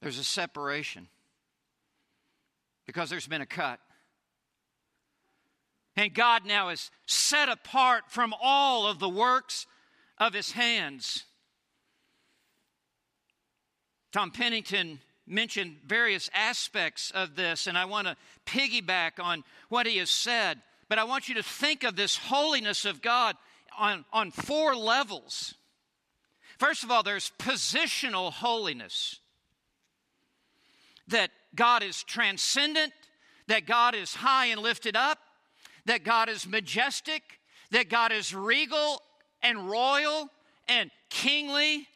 There's 0.03 0.19
a 0.19 0.25
separation 0.25 1.09
because 2.87 3.09
there's 3.09 3.27
been 3.27 3.41
a 3.41 3.47
cut. 3.47 3.81
And 5.97 6.13
God 6.13 6.45
now 6.45 6.69
is 6.69 6.91
set 7.07 7.49
apart 7.49 8.05
from 8.11 8.35
all 8.43 8.87
of 8.87 8.99
the 8.99 9.09
works 9.09 9.67
of 10.19 10.35
his 10.35 10.53
hands. 10.53 11.25
Tom 14.13 14.31
Pennington 14.31 15.01
mentioned 15.27 15.77
various 15.87 16.31
aspects 16.35 17.11
of 17.11 17.37
this, 17.37 17.67
and 17.67 17.79
I 17.79 17.85
want 17.85 18.07
to 18.07 18.17
piggyback 18.47 19.13
on 19.19 19.45
what 19.69 19.87
he 19.87 19.99
has 19.99 20.11
said. 20.11 20.61
But 20.89 20.99
I 20.99 21.05
want 21.05 21.29
you 21.29 21.35
to 21.37 21.43
think 21.43 21.83
of 21.83 21.97
this 21.97 22.17
holiness 22.17 22.85
of 22.85 23.01
God 23.01 23.37
on, 23.79 24.05
on 24.13 24.31
four 24.31 24.77
levels. 24.77 25.55
First 26.59 26.85
of 26.85 26.91
all, 26.91 27.03
there's 27.03 27.33
positional 27.39 28.33
holiness 28.33 29.19
that 31.09 31.31
God 31.55 31.83
is 31.83 32.03
transcendent, 32.03 32.93
that 33.49 33.67
God 33.67 33.95
is 33.95 34.15
high 34.15 34.47
and 34.47 34.61
lifted 34.61 34.97
up, 34.97 35.19
that 35.87 36.05
God 36.05 36.29
is 36.29 36.47
majestic, 36.47 37.23
that 37.71 37.89
God 37.89 38.13
is 38.13 38.35
regal 38.35 39.03
and 39.43 39.69
royal 39.69 40.31
and 40.69 40.91
kingly, 41.11 41.87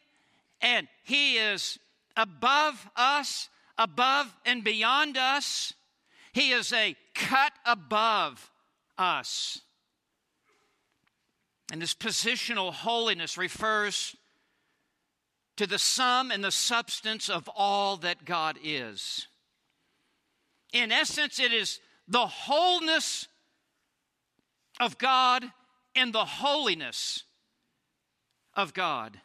and 0.60 0.88
He 1.04 1.36
is 1.36 1.78
above 2.18 2.90
us, 2.96 3.48
above 3.78 4.36
and 4.44 4.64
beyond 4.64 5.16
us. 5.16 5.72
He 6.32 6.50
is 6.50 6.72
a 6.72 6.96
cut 7.14 7.52
above 7.64 8.50
us. 8.98 9.62
And 11.72 11.80
this 11.80 11.94
positional 11.94 12.72
holiness 12.72 13.38
refers 13.38 14.16
to 15.56 15.66
the 15.66 15.78
sum 15.78 16.30
and 16.30 16.42
the 16.42 16.52
substance 16.52 17.28
of 17.28 17.48
all 17.54 17.96
that 17.98 18.24
God 18.24 18.58
is. 18.62 19.28
In 20.72 20.92
essence, 20.92 21.38
it 21.38 21.52
is 21.52 21.80
the 22.06 22.26
wholeness 22.26 23.28
of 24.80 24.98
God 24.98 25.44
and 25.94 26.12
the 26.12 26.24
holiness 26.24 27.24
of 28.54 28.74
God, 28.74 29.20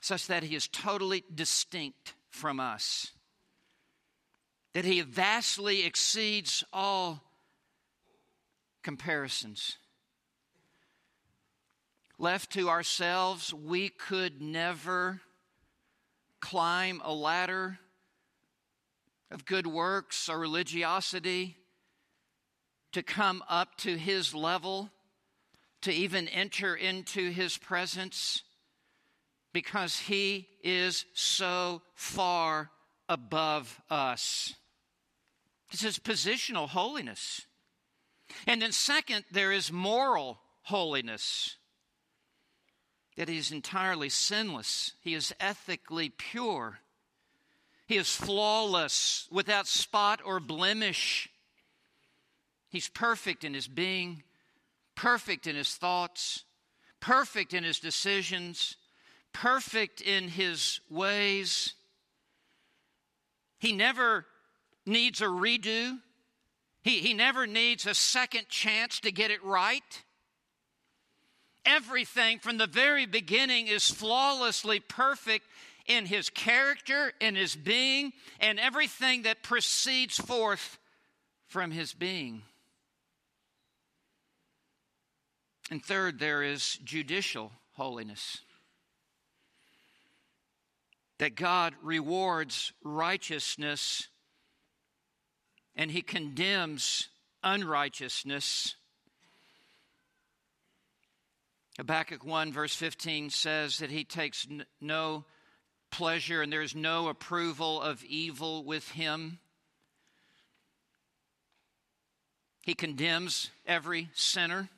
such 0.00 0.26
that 0.26 0.42
He 0.42 0.54
is 0.54 0.68
totally 0.68 1.24
distinct 1.34 2.14
from 2.30 2.60
us, 2.60 3.12
that 4.74 4.84
He 4.84 5.00
vastly 5.00 5.84
exceeds 5.84 6.64
all 6.72 7.22
comparisons. 8.82 9.76
Left 12.18 12.50
to 12.52 12.68
ourselves, 12.68 13.54
we 13.54 13.88
could 13.88 14.42
never 14.42 15.20
climb 16.40 17.00
a 17.04 17.12
ladder 17.12 17.78
of 19.30 19.44
good 19.44 19.66
works 19.66 20.28
or 20.28 20.38
religiosity 20.38 21.56
to 22.92 23.02
come 23.02 23.42
up 23.48 23.76
to 23.76 23.96
his 23.96 24.34
level, 24.34 24.90
to 25.82 25.92
even 25.92 26.26
enter 26.28 26.74
into 26.74 27.30
his 27.30 27.58
presence, 27.58 28.42
because 29.58 29.98
he 29.98 30.46
is 30.62 31.04
so 31.14 31.82
far 31.96 32.70
above 33.08 33.80
us. 33.90 34.54
This 35.72 35.82
is 35.82 35.98
positional 35.98 36.68
holiness. 36.68 37.44
And 38.46 38.62
then, 38.62 38.70
second, 38.70 39.24
there 39.32 39.50
is 39.50 39.72
moral 39.72 40.38
holiness. 40.62 41.56
That 43.16 43.28
he 43.28 43.36
is 43.36 43.50
entirely 43.50 44.10
sinless, 44.10 44.92
he 45.00 45.14
is 45.14 45.34
ethically 45.40 46.08
pure, 46.08 46.78
he 47.88 47.96
is 47.96 48.14
flawless, 48.14 49.26
without 49.28 49.66
spot 49.66 50.20
or 50.24 50.38
blemish. 50.38 51.28
He's 52.68 52.88
perfect 52.88 53.42
in 53.42 53.54
his 53.54 53.66
being, 53.66 54.22
perfect 54.94 55.48
in 55.48 55.56
his 55.56 55.74
thoughts, 55.74 56.44
perfect 57.00 57.54
in 57.54 57.64
his 57.64 57.80
decisions, 57.80 58.76
perfect 59.32 60.00
in 60.00 60.28
his 60.28 60.80
ways. 60.90 61.74
He 63.58 63.72
never 63.72 64.26
needs 64.86 65.20
a 65.20 65.26
redo. 65.26 65.98
He, 66.82 67.00
he 67.00 67.14
never 67.14 67.46
needs 67.46 67.86
a 67.86 67.94
second 67.94 68.48
chance 68.48 69.00
to 69.00 69.12
get 69.12 69.30
it 69.30 69.44
right. 69.44 70.02
Everything 71.64 72.38
from 72.38 72.56
the 72.56 72.66
very 72.66 73.04
beginning 73.04 73.66
is 73.66 73.90
flawlessly 73.90 74.80
perfect 74.80 75.46
in 75.86 76.06
his 76.06 76.30
character, 76.30 77.12
in 77.20 77.34
his 77.34 77.56
being, 77.56 78.12
and 78.40 78.58
everything 78.60 79.22
that 79.22 79.42
proceeds 79.42 80.16
forth 80.16 80.78
from 81.46 81.70
his 81.70 81.92
being. 81.92 82.42
And 85.70 85.84
third, 85.84 86.18
there 86.18 86.42
is 86.42 86.78
judicial 86.84 87.52
holiness. 87.72 88.40
That 91.18 91.34
God 91.34 91.74
rewards 91.82 92.72
righteousness 92.84 94.08
and 95.74 95.90
he 95.92 96.02
condemns 96.02 97.08
unrighteousness. 97.42 98.74
Habakkuk 101.78 102.24
1, 102.24 102.52
verse 102.52 102.74
15 102.74 103.30
says 103.30 103.78
that 103.78 103.90
he 103.90 104.02
takes 104.02 104.46
no 104.80 105.24
pleasure 105.90 106.42
and 106.42 106.52
there's 106.52 106.74
no 106.74 107.08
approval 107.08 107.80
of 107.80 108.04
evil 108.04 108.64
with 108.64 108.90
him. 108.90 109.38
He 112.62 112.74
condemns 112.74 113.50
every 113.64 114.10
sinner 114.14 114.68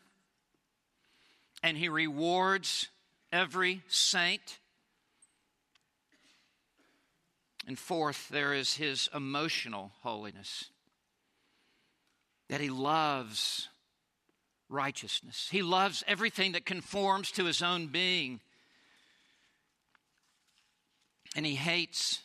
and 1.62 1.76
he 1.76 1.88
rewards 1.88 2.88
every 3.32 3.82
saint. 3.88 4.59
And 7.66 7.78
fourth, 7.78 8.28
there 8.30 8.54
is 8.54 8.74
his 8.74 9.08
emotional 9.14 9.92
holiness 10.02 10.66
that 12.48 12.60
he 12.60 12.70
loves 12.70 13.68
righteousness. 14.68 15.48
He 15.50 15.62
loves 15.62 16.02
everything 16.06 16.52
that 16.52 16.64
conforms 16.64 17.30
to 17.32 17.44
his 17.44 17.62
own 17.62 17.88
being. 17.88 18.40
And 21.36 21.46
he 21.46 21.54
hates 21.54 22.20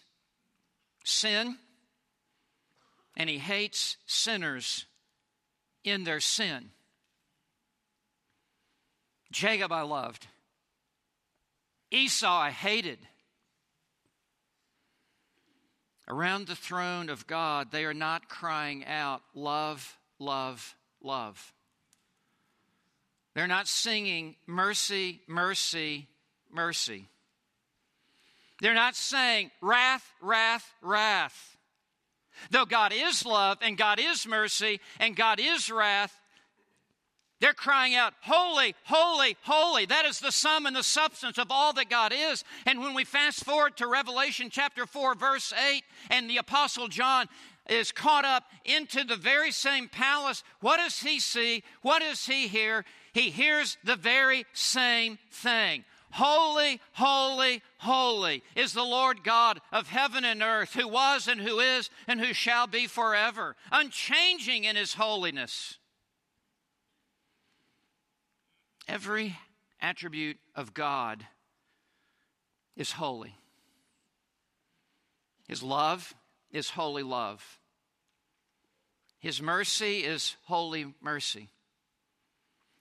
sin, 1.03 1.57
and 3.15 3.29
he 3.29 3.37
hates 3.37 3.97
sinners 4.07 4.85
in 5.83 6.03
their 6.05 6.19
sin. 6.19 6.71
Jacob 9.31 9.71
I 9.71 9.81
loved, 9.81 10.27
Esau 11.91 12.27
I 12.27 12.49
hated. 12.49 12.99
Around 16.07 16.47
the 16.47 16.55
throne 16.55 17.09
of 17.09 17.25
God, 17.25 17.71
they 17.71 17.85
are 17.85 17.93
not 17.93 18.29
crying 18.29 18.85
out, 18.85 19.21
Love, 19.33 19.97
love, 20.19 20.75
love. 21.01 21.53
They're 23.33 23.47
not 23.47 23.67
singing, 23.67 24.35
Mercy, 24.45 25.21
mercy, 25.27 26.07
mercy. 26.51 27.07
They're 28.61 28.73
not 28.73 28.95
saying, 28.95 29.51
Wrath, 29.61 30.09
wrath, 30.21 30.73
wrath. 30.81 31.57
Though 32.51 32.65
God 32.65 32.93
is 32.93 33.25
love 33.25 33.57
and 33.61 33.77
God 33.77 33.99
is 33.99 34.27
mercy 34.27 34.79
and 34.99 35.15
God 35.15 35.39
is 35.39 35.71
wrath, 35.71 36.19
they're 37.41 37.53
crying 37.53 37.95
out, 37.95 38.13
Holy, 38.21 38.75
holy, 38.85 39.35
holy. 39.43 39.85
That 39.85 40.05
is 40.05 40.19
the 40.19 40.31
sum 40.31 40.65
and 40.65 40.75
the 40.75 40.83
substance 40.83 41.37
of 41.37 41.47
all 41.49 41.73
that 41.73 41.89
God 41.89 42.13
is. 42.15 42.43
And 42.65 42.79
when 42.79 42.93
we 42.93 43.03
fast 43.03 43.43
forward 43.43 43.75
to 43.77 43.87
Revelation 43.87 44.49
chapter 44.49 44.85
4, 44.85 45.15
verse 45.15 45.53
8, 45.53 45.83
and 46.09 46.29
the 46.29 46.37
Apostle 46.37 46.87
John 46.87 47.27
is 47.69 47.91
caught 47.91 48.25
up 48.25 48.45
into 48.63 49.03
the 49.03 49.17
very 49.17 49.51
same 49.51 49.89
palace, 49.89 50.43
what 50.61 50.77
does 50.77 50.99
he 50.99 51.19
see? 51.19 51.63
What 51.81 52.01
does 52.01 52.25
he 52.25 52.47
hear? 52.47 52.85
He 53.13 53.31
hears 53.31 53.77
the 53.83 53.95
very 53.95 54.45
same 54.53 55.17
thing. 55.31 55.83
Holy, 56.11 56.79
holy, 56.93 57.61
holy 57.79 58.43
is 58.55 58.71
the 58.71 58.83
Lord 58.83 59.25
God 59.25 59.59
of 59.73 59.89
heaven 59.89 60.23
and 60.23 60.41
earth, 60.41 60.73
who 60.73 60.87
was 60.87 61.27
and 61.27 61.41
who 61.41 61.59
is 61.59 61.89
and 62.07 62.21
who 62.21 62.33
shall 62.33 62.67
be 62.67 62.87
forever, 62.87 63.57
unchanging 63.69 64.63
in 64.63 64.77
his 64.77 64.93
holiness. 64.93 65.77
Every 68.87 69.37
attribute 69.81 70.37
of 70.55 70.73
God 70.73 71.25
is 72.75 72.91
holy. 72.93 73.35
His 75.47 75.63
love 75.63 76.13
is 76.51 76.69
holy 76.69 77.03
love. 77.03 77.59
His 79.19 79.41
mercy 79.41 80.03
is 80.03 80.35
holy 80.43 80.93
mercy. 81.01 81.49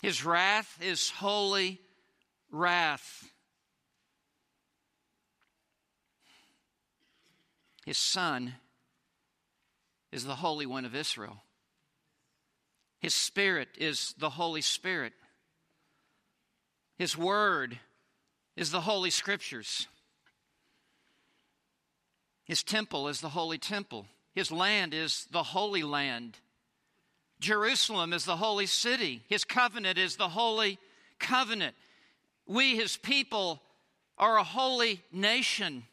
His 0.02 0.24
wrath 0.24 0.78
is 0.82 1.10
holy 1.10 1.80
wrath. 2.50 3.30
His 7.86 7.98
Son 7.98 8.54
is 10.12 10.24
the 10.24 10.36
Holy 10.36 10.66
One 10.66 10.84
of 10.84 10.94
Israel. 10.94 11.42
His 13.00 13.14
Spirit 13.14 13.68
is 13.76 14.14
the 14.18 14.30
Holy 14.30 14.62
Spirit. 14.62 15.12
His 16.96 17.16
Word 17.16 17.78
is 18.57 18.70
the 18.70 18.83
Holy 18.83 19.11
Scriptures. 19.11 19.88
His 22.44 22.62
temple 22.62 23.09
is 23.09 23.20
the 23.20 23.30
Holy 23.30 23.59
Temple. 23.59 24.07
His 24.35 24.52
land 24.52 24.94
is 24.94 25.26
the 25.30 25.42
Holy 25.42 25.83
Land. 25.83 26.38
Jerusalem 27.40 28.12
is 28.12 28.24
the 28.24 28.37
Holy 28.37 28.66
City. 28.66 29.22
His 29.28 29.44
covenant 29.44 29.98
is 29.98 30.16
the 30.16 30.28
Holy 30.28 30.78
Covenant. 31.18 31.74
We, 32.46 32.76
His 32.76 32.96
people, 32.96 33.62
are 34.18 34.38
a 34.38 34.44
holy 34.44 35.02
nation. 35.12 35.85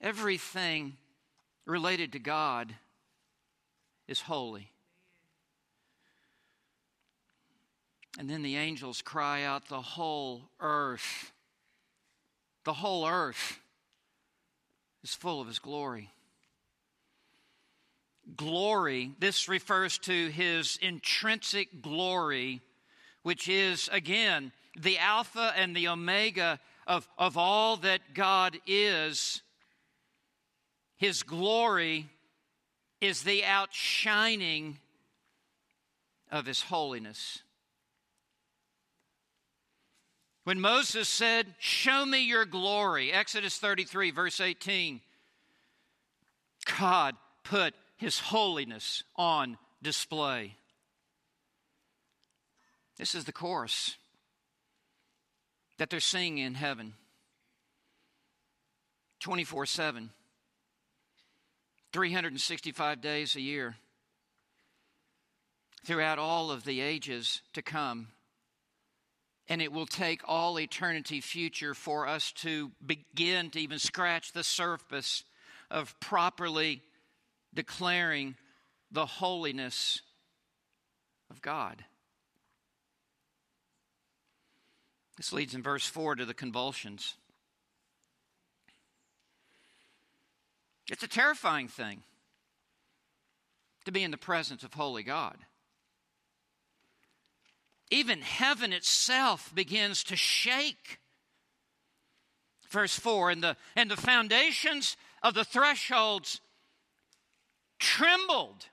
Everything 0.00 0.96
related 1.66 2.12
to 2.12 2.18
God 2.18 2.74
is 4.08 4.20
holy. 4.20 4.71
And 8.18 8.28
then 8.28 8.42
the 8.42 8.56
angels 8.56 9.00
cry 9.02 9.42
out, 9.42 9.68
The 9.68 9.80
whole 9.80 10.42
earth, 10.60 11.32
the 12.64 12.74
whole 12.74 13.06
earth 13.06 13.58
is 15.02 15.14
full 15.14 15.40
of 15.40 15.48
His 15.48 15.58
glory. 15.58 16.10
Glory, 18.36 19.12
this 19.18 19.48
refers 19.48 19.98
to 19.98 20.28
His 20.28 20.78
intrinsic 20.80 21.82
glory, 21.82 22.60
which 23.22 23.48
is, 23.48 23.88
again, 23.90 24.52
the 24.78 24.98
Alpha 24.98 25.52
and 25.56 25.74
the 25.74 25.88
Omega 25.88 26.60
of, 26.86 27.08
of 27.18 27.36
all 27.36 27.76
that 27.78 28.14
God 28.14 28.58
is. 28.66 29.42
His 30.96 31.22
glory 31.22 32.08
is 33.00 33.22
the 33.22 33.44
outshining 33.44 34.78
of 36.30 36.46
His 36.46 36.62
holiness. 36.62 37.42
When 40.44 40.60
Moses 40.60 41.08
said, 41.08 41.54
Show 41.58 42.04
me 42.04 42.24
your 42.24 42.44
glory, 42.44 43.12
Exodus 43.12 43.58
33, 43.58 44.10
verse 44.10 44.40
18, 44.40 45.00
God 46.78 47.14
put 47.44 47.74
his 47.96 48.18
holiness 48.18 49.04
on 49.16 49.56
display. 49.82 50.56
This 52.98 53.14
is 53.14 53.24
the 53.24 53.32
chorus 53.32 53.96
that 55.78 55.90
they're 55.90 56.00
singing 56.00 56.38
in 56.38 56.54
heaven 56.54 56.94
24 59.20 59.66
7, 59.66 60.10
365 61.92 63.00
days 63.00 63.36
a 63.36 63.40
year, 63.40 63.76
throughout 65.84 66.18
all 66.18 66.50
of 66.50 66.64
the 66.64 66.80
ages 66.80 67.42
to 67.52 67.62
come. 67.62 68.08
And 69.48 69.60
it 69.60 69.72
will 69.72 69.86
take 69.86 70.22
all 70.26 70.58
eternity 70.58 71.20
future 71.20 71.74
for 71.74 72.06
us 72.06 72.32
to 72.36 72.70
begin 72.84 73.50
to 73.50 73.60
even 73.60 73.78
scratch 73.78 74.32
the 74.32 74.44
surface 74.44 75.24
of 75.70 75.98
properly 76.00 76.82
declaring 77.52 78.36
the 78.90 79.06
holiness 79.06 80.00
of 81.30 81.42
God. 81.42 81.84
This 85.16 85.32
leads 85.32 85.54
in 85.54 85.62
verse 85.62 85.86
4 85.86 86.16
to 86.16 86.24
the 86.24 86.34
convulsions. 86.34 87.14
It's 90.90 91.02
a 91.02 91.08
terrifying 91.08 91.68
thing 91.68 92.02
to 93.84 93.92
be 93.92 94.02
in 94.02 94.10
the 94.10 94.16
presence 94.16 94.62
of 94.62 94.74
holy 94.74 95.02
God 95.02 95.36
even 97.90 98.20
heaven 98.20 98.72
itself 98.72 99.54
begins 99.54 100.04
to 100.04 100.16
shake. 100.16 100.98
Verse 102.70 102.98
4 102.98 103.30
and 103.30 103.42
the, 103.42 103.56
and 103.76 103.90
the 103.90 103.96
foundations 103.96 104.96
of 105.22 105.34
the 105.34 105.44
thresholds 105.44 106.40
trembled. 107.78 108.66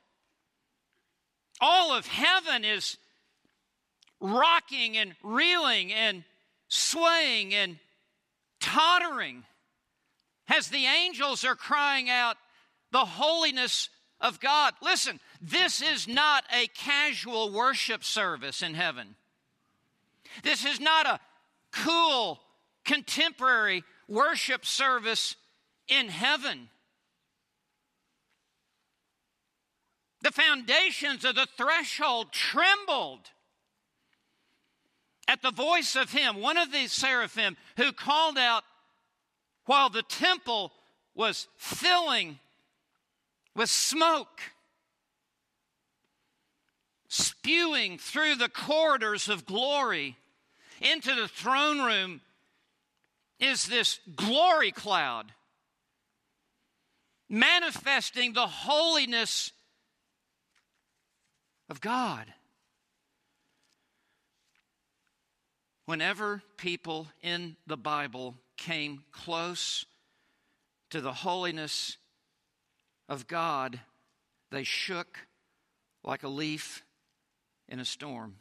All 1.60 1.91
of 1.91 2.08
heaven 2.08 2.63
is 2.63 2.98
rocking 4.22 4.98
and 4.98 5.15
reeling 5.24 5.91
and 5.93 6.24
swaying 6.67 7.54
and 7.54 7.78
tottering 8.60 9.43
as 10.48 10.69
the 10.69 10.86
angels 10.86 11.43
are 11.43 11.56
crying 11.56 12.10
out 12.10 12.38
the 12.91 13.06
holiness 13.06 13.89
of 14.21 14.39
God. 14.39 14.73
Listen, 14.82 15.19
this 15.41 15.82
is 15.82 16.08
not 16.08 16.43
a 16.53 16.67
casual 16.67 17.51
worship 17.51 18.03
service 18.03 18.62
in 18.62 18.73
heaven. 18.73 19.15
This 20.43 20.65
is 20.65 20.79
not 20.79 21.05
a 21.05 21.19
cool, 21.71 22.39
contemporary 22.86 23.84
worship 24.08 24.65
service 24.65 25.36
in 25.88 26.08
heaven. 26.08 26.69
The 30.21 30.32
foundations 30.32 31.23
of 31.23 31.36
the 31.36 31.47
threshold 31.58 32.32
trembled 32.34 33.29
at 35.27 35.41
the 35.41 35.51
voice 35.51 35.95
of 35.95 36.12
him, 36.12 36.41
one 36.41 36.58
of 36.58 36.71
these 36.71 36.91
seraphim, 36.91 37.55
who 37.77 37.91
called 37.91 38.38
out 38.38 38.63
while 39.65 39.89
the 39.89 40.03
temple 40.03 40.71
was 41.15 41.47
filling 41.58 42.39
with 43.60 43.69
smoke, 43.69 44.39
spewing 47.10 47.98
through 47.98 48.36
the 48.36 48.48
corridors 48.48 49.28
of 49.28 49.45
glory 49.45 50.15
into 50.80 51.13
the 51.13 51.28
throne 51.28 51.82
room, 51.82 52.22
is 53.38 53.67
this 53.67 54.00
glory 54.15 54.72
cloud 54.72 55.34
manifesting 57.28 58.32
the 58.32 58.48
holiness 58.48 59.52
of 61.69 61.82
God. 61.82 62.28
Whenever 65.86 66.43
people 66.56 67.10
in 67.22 67.58
the 67.67 67.76
Bible 67.76 68.36
came 68.56 69.04
close 69.12 69.86
to 70.91 71.02
the 71.02 71.12
holiness 71.12 71.98
of 73.10 73.28
God, 73.28 73.82
they 74.52 74.63
shook 74.63 75.28
like 76.04 76.24
a 76.24 76.30
leaf 76.30 76.86
in 77.67 77.80
a 77.80 77.86
storm. 77.86 78.36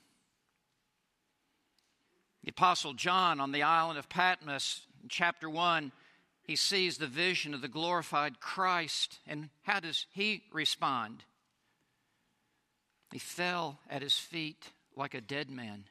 The 2.44 2.50
Apostle 2.50 2.92
John 2.92 3.40
on 3.40 3.50
the 3.50 3.62
island 3.62 3.98
of 3.98 4.08
Patmos, 4.08 4.82
in 5.02 5.08
chapter 5.08 5.50
1, 5.50 5.90
he 6.42 6.54
sees 6.54 6.98
the 6.98 7.06
vision 7.06 7.54
of 7.54 7.62
the 7.62 7.68
glorified 7.68 8.40
Christ, 8.40 9.18
and 9.26 9.48
how 9.62 9.80
does 9.80 10.06
he 10.10 10.44
respond? 10.52 11.24
He 13.12 13.18
fell 13.18 13.80
at 13.90 14.02
his 14.02 14.14
feet 14.14 14.70
like 14.94 15.14
a 15.14 15.20
dead 15.20 15.50
man. 15.50 15.84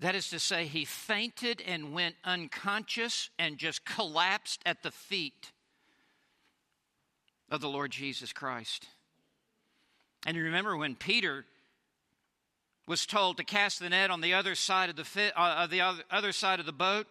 That 0.00 0.14
is 0.14 0.30
to 0.30 0.38
say, 0.38 0.66
he 0.66 0.84
fainted 0.84 1.62
and 1.64 1.92
went 1.92 2.16
unconscious 2.24 3.30
and 3.38 3.58
just 3.58 3.84
collapsed 3.84 4.60
at 4.66 4.82
the 4.82 4.90
feet 4.90 5.52
of 7.52 7.60
the 7.60 7.68
Lord 7.68 7.90
Jesus 7.90 8.32
Christ. 8.32 8.88
And 10.26 10.36
you 10.36 10.44
remember 10.44 10.74
when 10.74 10.96
Peter 10.96 11.44
was 12.88 13.04
told 13.04 13.36
to 13.36 13.44
cast 13.44 13.78
the 13.78 13.90
net 13.90 14.10
on 14.10 14.22
the 14.22 14.32
other 14.32 14.54
side 14.54 14.88
of 14.88 14.96
the, 14.96 15.04
fi- 15.04 15.32
uh, 15.36 15.66
the 15.66 15.82
other, 15.82 16.02
other 16.10 16.32
side 16.32 16.60
of 16.60 16.66
the 16.66 16.72
boat 16.72 17.06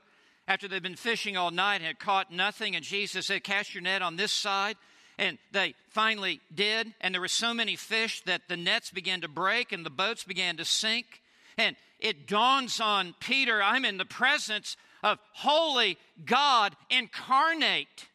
after 0.48 0.68
they'd 0.68 0.82
been 0.82 0.96
fishing 0.96 1.38
all 1.38 1.52
night 1.52 1.76
and 1.76 1.86
had 1.86 2.00
caught 2.00 2.34
nothing, 2.34 2.76
and 2.76 2.84
Jesus 2.84 3.28
said, 3.28 3.44
Cast 3.44 3.76
your 3.76 3.84
net 3.84 4.02
on 4.02 4.16
this 4.16 4.32
side. 4.32 4.76
And 5.20 5.38
they 5.52 5.76
finally 5.90 6.42
did, 6.54 6.92
and 7.00 7.14
there 7.14 7.22
were 7.22 7.28
so 7.28 7.54
many 7.54 7.76
fish 7.76 8.24
that 8.26 8.42
the 8.50 8.58
nets 8.58 8.90
began 8.90 9.22
to 9.22 9.28
break 9.28 9.72
and 9.72 9.86
the 9.86 9.92
boats 9.92 10.24
began 10.24 10.58
to 10.58 10.66
sink. 10.66 11.22
And 11.56 11.76
it 12.00 12.28
dawns 12.28 12.80
on 12.80 13.14
Peter 13.20 13.62
I'm 13.62 13.86
in 13.86 13.98
the 13.98 14.06
presence 14.06 14.76
of 15.04 15.20
holy 15.34 16.00
God 16.26 16.76
incarnate. 16.90 18.08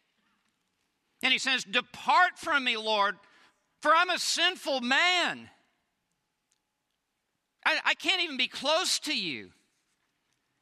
And 1.26 1.32
he 1.32 1.40
says, 1.40 1.64
Depart 1.64 2.38
from 2.38 2.62
me, 2.62 2.76
Lord, 2.76 3.16
for 3.82 3.90
I'm 3.92 4.10
a 4.10 4.18
sinful 4.18 4.80
man. 4.80 5.50
I, 7.64 7.80
I 7.84 7.94
can't 7.94 8.22
even 8.22 8.36
be 8.36 8.46
close 8.46 9.00
to 9.00 9.12
you. 9.12 9.50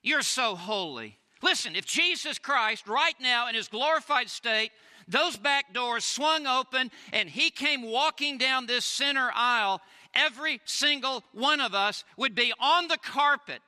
You're 0.03 0.23
so 0.23 0.55
holy. 0.55 1.19
Listen, 1.43 1.77
if 1.77 1.85
Jesus 1.85 2.39
Christ, 2.39 2.89
right 2.89 3.15
now 3.21 3.47
in 3.47 3.55
his 3.55 3.69
glorified 3.69 4.31
state, 4.31 4.71
those 5.07 5.37
back 5.37 5.75
doors 5.75 6.03
swung 6.03 6.47
open 6.47 6.91
and 7.13 7.29
he 7.29 7.51
came 7.51 7.83
walking 7.83 8.39
down 8.39 8.65
this 8.65 8.87
center 8.87 9.31
aisle, 9.35 9.83
every 10.15 10.63
single 10.65 11.23
one 11.33 11.61
of 11.61 11.75
us 11.75 12.05
would 12.17 12.35
be 12.35 12.55
on 12.59 12.89
the 12.89 12.97
carpet. 12.97 13.61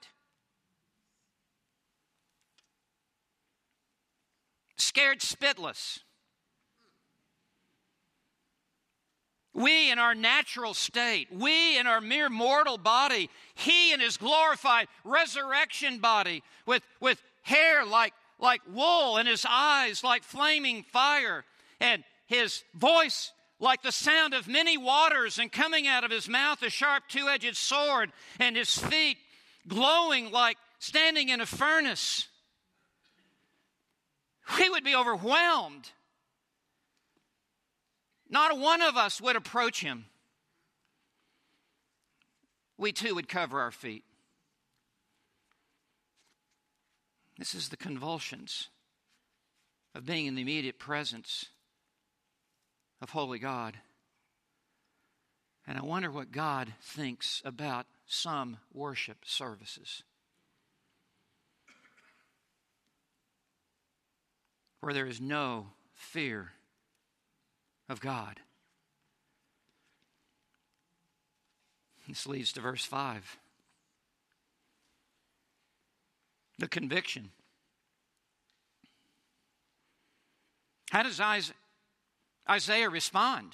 Scared 4.78 5.20
spitless. 5.20 5.98
We 9.56 9.90
in 9.90 9.98
our 9.98 10.14
natural 10.14 10.74
state, 10.74 11.28
we 11.32 11.78
in 11.78 11.86
our 11.86 12.02
mere 12.02 12.28
mortal 12.28 12.76
body, 12.76 13.30
He 13.54 13.90
in 13.94 14.00
His 14.00 14.18
glorified 14.18 14.86
resurrection 15.02 15.98
body 15.98 16.42
with, 16.66 16.82
with 17.00 17.22
hair 17.40 17.86
like, 17.86 18.12
like 18.38 18.60
wool 18.70 19.16
and 19.16 19.26
His 19.26 19.46
eyes 19.48 20.04
like 20.04 20.24
flaming 20.24 20.82
fire 20.82 21.42
and 21.80 22.04
His 22.26 22.64
voice 22.74 23.32
like 23.58 23.82
the 23.82 23.92
sound 23.92 24.34
of 24.34 24.46
many 24.46 24.76
waters 24.76 25.38
and 25.38 25.50
coming 25.50 25.86
out 25.86 26.04
of 26.04 26.10
His 26.10 26.28
mouth 26.28 26.62
a 26.62 26.68
sharp 26.68 27.04
two 27.08 27.26
edged 27.26 27.56
sword 27.56 28.12
and 28.38 28.56
His 28.56 28.76
feet 28.76 29.16
glowing 29.66 30.32
like 30.32 30.58
standing 30.80 31.30
in 31.30 31.40
a 31.40 31.46
furnace. 31.46 32.28
We 34.58 34.68
would 34.68 34.84
be 34.84 34.94
overwhelmed 34.94 35.90
not 38.28 38.58
one 38.58 38.82
of 38.82 38.96
us 38.96 39.20
would 39.20 39.36
approach 39.36 39.80
him. 39.80 40.06
We 42.78 42.92
too 42.92 43.14
would 43.14 43.28
cover 43.28 43.60
our 43.60 43.70
feet. 43.70 44.04
This 47.38 47.54
is 47.54 47.68
the 47.68 47.76
convulsions 47.76 48.68
of 49.94 50.06
being 50.06 50.26
in 50.26 50.34
the 50.34 50.42
immediate 50.42 50.78
presence 50.78 51.46
of 53.00 53.10
Holy 53.10 53.38
God. 53.38 53.78
And 55.66 55.78
I 55.78 55.82
wonder 55.82 56.10
what 56.10 56.32
God 56.32 56.72
thinks 56.80 57.42
about 57.44 57.86
some 58.06 58.58
worship 58.72 59.18
services. 59.24 60.02
Where 64.80 64.94
there 64.94 65.06
is 65.06 65.20
no 65.20 65.68
fear 65.94 66.52
of 67.88 68.00
God. 68.00 68.40
This 72.08 72.26
leads 72.26 72.52
to 72.52 72.60
verse 72.60 72.84
5. 72.84 73.36
The 76.58 76.68
conviction. 76.68 77.30
How 80.90 81.02
does 81.02 81.20
Isaiah 82.48 82.88
respond? 82.88 83.52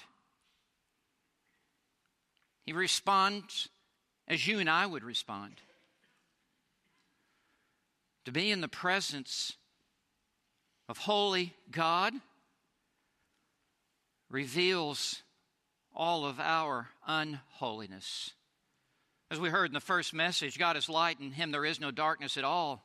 He 2.65 2.73
responds 2.73 3.69
as 4.27 4.47
you 4.47 4.59
and 4.59 4.69
I 4.69 4.85
would 4.85 5.03
respond 5.03 5.55
to 8.23 8.31
be 8.31 8.51
in 8.51 8.61
the 8.61 8.69
presence 8.69 9.57
of 10.87 10.99
holy 10.99 11.55
God 11.71 12.13
reveals 14.33 15.21
all 15.95 16.25
of 16.25 16.39
our 16.39 16.89
unholiness. 17.05 18.31
As 19.29 19.39
we 19.39 19.49
heard 19.49 19.69
in 19.69 19.75
the 19.75 19.79
first 19.79 20.13
message, 20.13 20.57
God 20.57 20.75
is 20.75 20.89
light, 20.89 21.19
in 21.19 21.31
Him 21.31 21.51
there 21.51 21.63
is 21.63 21.79
no 21.79 21.91
darkness 21.91 22.35
at 22.35 22.43
all. 22.43 22.83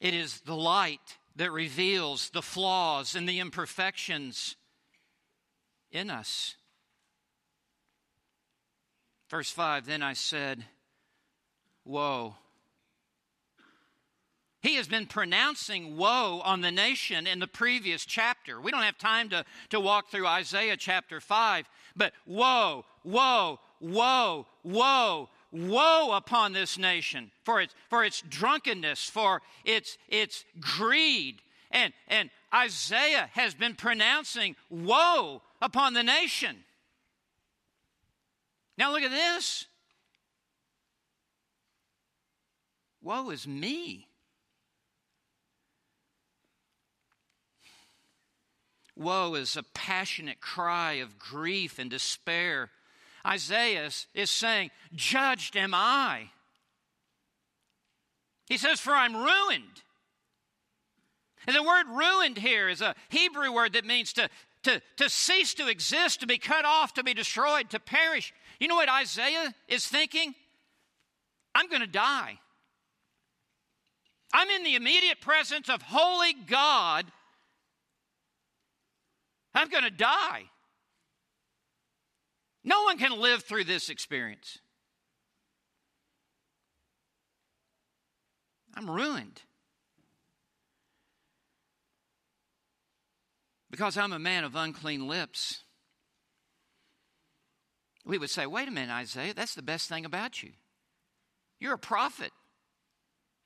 It 0.00 0.14
is 0.14 0.40
the 0.42 0.54
light 0.54 1.18
that 1.36 1.50
reveals 1.50 2.28
the 2.30 2.42
flaws 2.42 3.14
and 3.14 3.26
the 3.26 3.40
imperfections 3.40 4.56
in 5.90 6.10
us. 6.10 6.56
Verse 9.30 9.50
5 9.50 9.86
Then 9.86 10.02
I 10.02 10.12
said, 10.12 10.64
Woe 11.86 12.36
he 14.62 14.74
has 14.74 14.86
been 14.86 15.06
pronouncing 15.06 15.96
woe 15.96 16.42
on 16.44 16.60
the 16.60 16.70
nation 16.70 17.26
in 17.26 17.38
the 17.38 17.46
previous 17.46 18.04
chapter. 18.04 18.60
We 18.60 18.70
don't 18.70 18.82
have 18.82 18.98
time 18.98 19.30
to, 19.30 19.44
to 19.70 19.80
walk 19.80 20.10
through 20.10 20.26
Isaiah 20.26 20.76
chapter 20.76 21.18
5, 21.20 21.66
but 21.96 22.12
woe, 22.26 22.84
woe, 23.02 23.58
woe, 23.80 24.46
woe, 24.62 25.28
woe 25.50 26.12
upon 26.12 26.52
this 26.52 26.76
nation 26.76 27.30
for 27.42 27.62
its, 27.62 27.74
for 27.88 28.04
its 28.04 28.22
drunkenness, 28.28 29.08
for 29.08 29.40
its, 29.64 29.96
its 30.08 30.44
greed. 30.60 31.40
And, 31.70 31.94
and 32.08 32.28
Isaiah 32.52 33.30
has 33.32 33.54
been 33.54 33.74
pronouncing 33.74 34.56
woe 34.68 35.40
upon 35.62 35.94
the 35.94 36.02
nation. 36.02 36.64
Now 38.76 38.92
look 38.92 39.02
at 39.02 39.10
this. 39.10 39.66
Woe 43.02 43.30
is 43.30 43.46
me. 43.46 44.09
Woe 49.00 49.34
is 49.34 49.56
a 49.56 49.62
passionate 49.74 50.40
cry 50.40 50.94
of 50.94 51.18
grief 51.18 51.78
and 51.78 51.90
despair. 51.90 52.70
Isaiah 53.26 53.90
is 54.14 54.30
saying, 54.30 54.70
Judged 54.94 55.56
am 55.56 55.74
I. 55.74 56.30
He 58.46 58.56
says, 58.56 58.80
For 58.80 58.92
I'm 58.92 59.16
ruined. 59.16 59.82
And 61.46 61.56
the 61.56 61.62
word 61.62 61.86
ruined 61.88 62.38
here 62.38 62.68
is 62.68 62.80
a 62.80 62.94
Hebrew 63.08 63.52
word 63.52 63.72
that 63.72 63.86
means 63.86 64.12
to, 64.14 64.28
to, 64.64 64.82
to 64.96 65.08
cease 65.08 65.54
to 65.54 65.68
exist, 65.68 66.20
to 66.20 66.26
be 66.26 66.38
cut 66.38 66.64
off, 66.64 66.94
to 66.94 67.02
be 67.02 67.14
destroyed, 67.14 67.70
to 67.70 67.80
perish. 67.80 68.34
You 68.58 68.68
know 68.68 68.74
what 68.74 68.90
Isaiah 68.90 69.54
is 69.68 69.86
thinking? 69.86 70.34
I'm 71.54 71.68
going 71.68 71.80
to 71.80 71.86
die. 71.86 72.38
I'm 74.32 74.48
in 74.48 74.62
the 74.62 74.76
immediate 74.76 75.20
presence 75.20 75.68
of 75.68 75.82
holy 75.82 76.34
God. 76.34 77.06
I'm 79.54 79.68
going 79.68 79.84
to 79.84 79.90
die. 79.90 80.44
No 82.62 82.82
one 82.84 82.98
can 82.98 83.18
live 83.18 83.42
through 83.42 83.64
this 83.64 83.88
experience. 83.88 84.58
I'm 88.74 88.90
ruined. 88.90 89.42
Because 93.70 93.96
I'm 93.96 94.12
a 94.12 94.18
man 94.18 94.44
of 94.44 94.56
unclean 94.56 95.08
lips. 95.08 95.60
We 98.04 98.18
would 98.18 98.30
say, 98.30 98.46
wait 98.46 98.68
a 98.68 98.70
minute, 98.70 98.92
Isaiah, 98.92 99.34
that's 99.34 99.54
the 99.54 99.62
best 99.62 99.88
thing 99.88 100.04
about 100.04 100.42
you. 100.42 100.50
You're 101.60 101.74
a 101.74 101.78
prophet. 101.78 102.32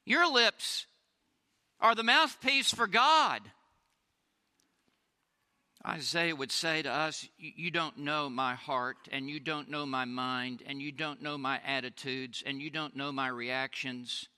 Your 0.07 0.31
lips 0.31 0.87
are 1.81 1.95
the 1.95 2.03
mouthpiece 2.03 2.73
for 2.73 2.87
God. 2.87 3.43
Isaiah 5.87 6.35
would 6.35 6.51
say 6.51 6.80
to 6.82 6.91
us, 6.91 7.28
You 7.37 7.70
don't 7.70 7.99
know 7.99 8.30
my 8.30 8.55
heart, 8.55 8.97
and 9.12 9.28
you 9.28 9.39
don't 9.39 9.68
know 9.68 9.85
my 9.85 10.07
mind, 10.07 10.62
and 10.66 10.80
you 10.80 10.91
don't 10.91 11.20
know 11.20 11.37
my 11.37 11.61
attitudes, 11.66 12.43
and 12.47 12.61
you 12.61 12.70
don't 12.70 12.97
know 12.97 13.12
my 13.12 13.28
reactions. 13.28 14.28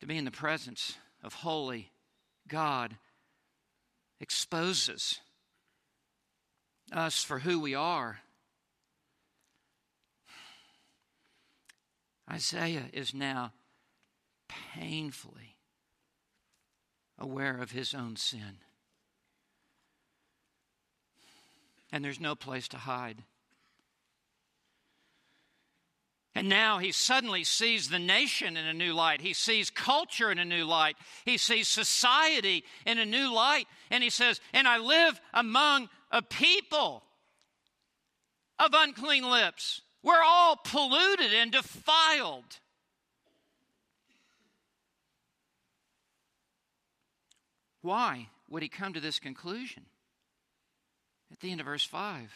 To 0.00 0.06
be 0.06 0.16
in 0.18 0.24
the 0.24 0.30
presence 0.30 0.98
of 1.22 1.34
holy 1.34 1.92
God 2.48 2.96
exposes 4.20 5.20
us 6.92 7.22
for 7.22 7.40
who 7.40 7.60
we 7.60 7.74
are. 7.74 8.20
Isaiah 12.30 12.86
is 12.92 13.14
now 13.14 13.52
painfully 14.48 15.56
aware 17.18 17.56
of 17.60 17.70
his 17.70 17.94
own 17.94 18.16
sin. 18.16 18.58
And 21.92 22.04
there's 22.04 22.20
no 22.20 22.34
place 22.34 22.68
to 22.68 22.78
hide. 22.78 23.22
And 26.36 26.50
now 26.50 26.78
he 26.78 26.92
suddenly 26.92 27.44
sees 27.44 27.88
the 27.88 27.98
nation 27.98 28.58
in 28.58 28.66
a 28.66 28.74
new 28.74 28.92
light. 28.92 29.22
He 29.22 29.32
sees 29.32 29.70
culture 29.70 30.30
in 30.30 30.38
a 30.38 30.44
new 30.44 30.64
light. 30.64 30.96
He 31.24 31.38
sees 31.38 31.66
society 31.66 32.62
in 32.84 32.98
a 32.98 33.06
new 33.06 33.32
light. 33.32 33.66
And 33.90 34.04
he 34.04 34.10
says, 34.10 34.38
And 34.52 34.68
I 34.68 34.76
live 34.76 35.18
among 35.32 35.88
a 36.10 36.20
people 36.20 37.02
of 38.58 38.72
unclean 38.74 39.24
lips. 39.24 39.80
We're 40.02 40.22
all 40.22 40.56
polluted 40.62 41.32
and 41.32 41.50
defiled. 41.50 42.58
Why 47.80 48.28
would 48.50 48.62
he 48.62 48.68
come 48.68 48.92
to 48.92 49.00
this 49.00 49.18
conclusion? 49.18 49.86
At 51.32 51.40
the 51.40 51.50
end 51.50 51.60
of 51.60 51.66
verse 51.66 51.84
5. 51.84 52.32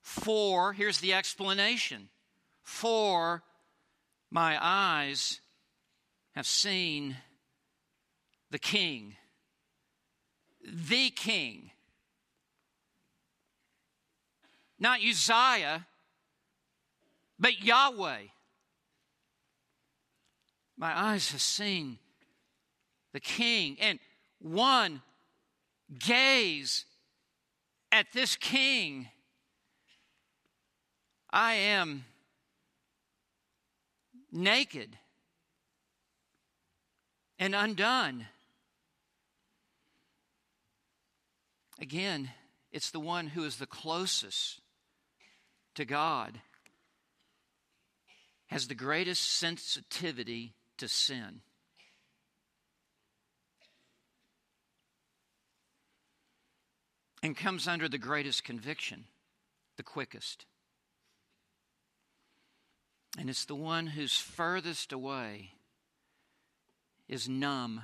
For, 0.00 0.72
here's 0.72 1.00
the 1.00 1.12
explanation 1.12 2.08
for 2.62 3.42
my 4.30 4.58
eyes 4.60 5.40
have 6.34 6.46
seen 6.46 7.16
the 8.50 8.58
King, 8.58 9.16
the 10.64 11.10
King. 11.10 11.70
Not 14.78 15.00
Uzziah, 15.00 15.86
but 17.38 17.62
Yahweh. 17.62 18.22
My 20.76 20.96
eyes 20.96 21.32
have 21.32 21.40
seen 21.40 21.98
the 23.12 23.20
King, 23.20 23.76
and 23.80 23.98
one 24.38 25.02
gaze 25.98 26.84
at 27.90 28.06
this 28.12 28.36
King. 28.36 29.08
I 31.30 31.54
am 31.54 32.04
naked 34.32 34.96
and 37.38 37.54
undone. 37.54 38.26
Again, 41.80 42.30
it's 42.72 42.90
the 42.90 43.00
one 43.00 43.28
who 43.28 43.44
is 43.44 43.56
the 43.56 43.66
closest 43.66 44.60
to 45.74 45.84
God, 45.84 46.40
has 48.46 48.66
the 48.66 48.74
greatest 48.74 49.24
sensitivity 49.38 50.54
to 50.78 50.88
sin. 50.88 51.42
And 57.22 57.36
comes 57.36 57.66
under 57.66 57.88
the 57.88 57.98
greatest 57.98 58.44
conviction, 58.44 59.04
the 59.76 59.82
quickest. 59.82 60.46
And 63.18 63.28
it's 63.28 63.44
the 63.44 63.56
one 63.56 63.88
who's 63.88 64.16
furthest 64.16 64.92
away 64.92 65.52
is 67.08 67.28
numb 67.28 67.82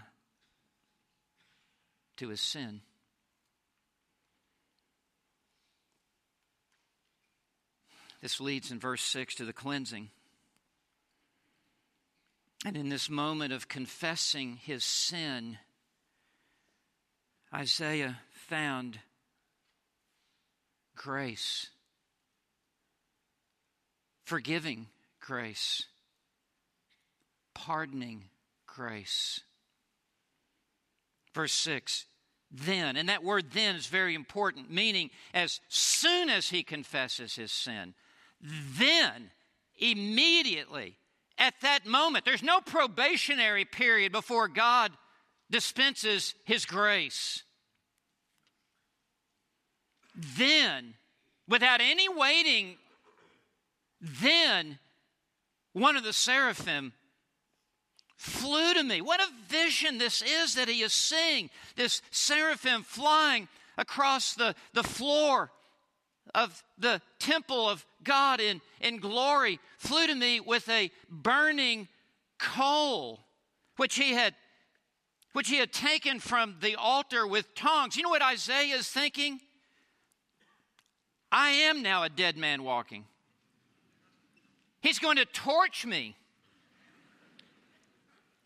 to 2.16 2.28
his 2.28 2.40
sin. 2.40 2.82
This 8.22 8.40
leads 8.40 8.70
in 8.70 8.78
verse 8.78 9.02
6 9.02 9.34
to 9.34 9.44
the 9.44 9.52
cleansing. 9.52 10.10
And 12.64 12.76
in 12.76 12.88
this 12.88 13.10
moment 13.10 13.52
of 13.52 13.68
confessing 13.68 14.56
his 14.62 14.84
sin, 14.84 15.58
Isaiah 17.52 18.20
found 18.30 19.00
grace, 20.96 21.68
forgiving 24.24 24.86
grace, 25.20 25.86
pardoning 27.54 28.24
grace. 28.66 29.40
Verse 31.34 31.52
6 31.52 32.06
then, 32.56 32.96
and 32.96 33.08
that 33.08 33.24
word 33.24 33.46
then 33.52 33.74
is 33.74 33.88
very 33.88 34.14
important, 34.14 34.70
meaning 34.70 35.10
as 35.32 35.60
soon 35.68 36.30
as 36.30 36.50
he 36.50 36.62
confesses 36.62 37.34
his 37.34 37.50
sin, 37.50 37.94
then 38.40 39.30
immediately 39.78 40.96
at 41.38 41.54
that 41.62 41.84
moment, 41.84 42.24
there's 42.24 42.42
no 42.42 42.60
probationary 42.60 43.64
period 43.64 44.12
before 44.12 44.46
God 44.48 44.92
dispenses 45.50 46.34
his 46.44 46.64
grace. 46.64 47.42
Then, 50.14 50.94
without 51.48 51.80
any 51.80 52.08
waiting, 52.08 52.76
then 54.00 54.78
one 55.72 55.96
of 55.96 56.04
the 56.04 56.12
seraphim 56.12 56.92
flew 58.16 58.74
to 58.74 58.82
me. 58.82 59.00
What 59.00 59.20
a 59.20 59.28
vision 59.48 59.98
this 59.98 60.22
is 60.22 60.54
that 60.54 60.68
he 60.68 60.82
is 60.82 60.92
seeing. 60.92 61.50
This 61.76 62.00
seraphim 62.10 62.82
flying 62.82 63.48
across 63.76 64.34
the, 64.34 64.54
the 64.72 64.84
floor 64.84 65.50
of 66.34 66.62
the 66.78 67.00
temple 67.18 67.68
of 67.68 67.84
God 68.02 68.40
in, 68.40 68.60
in 68.80 68.98
glory 68.98 69.58
flew 69.78 70.06
to 70.06 70.14
me 70.14 70.40
with 70.40 70.68
a 70.68 70.90
burning 71.10 71.88
coal, 72.38 73.20
which 73.76 73.96
he 73.96 74.12
had 74.12 74.34
which 75.32 75.48
he 75.48 75.56
had 75.56 75.72
taken 75.72 76.20
from 76.20 76.54
the 76.60 76.76
altar 76.76 77.26
with 77.26 77.56
tongs. 77.56 77.96
You 77.96 78.04
know 78.04 78.08
what 78.08 78.22
Isaiah 78.22 78.76
is 78.76 78.88
thinking? 78.88 79.40
I 81.36 81.50
am 81.50 81.82
now 81.82 82.04
a 82.04 82.08
dead 82.08 82.36
man 82.36 82.62
walking. 82.62 83.04
He's 84.80 85.00
going 85.00 85.16
to 85.16 85.24
torch 85.24 85.84
me. 85.84 86.14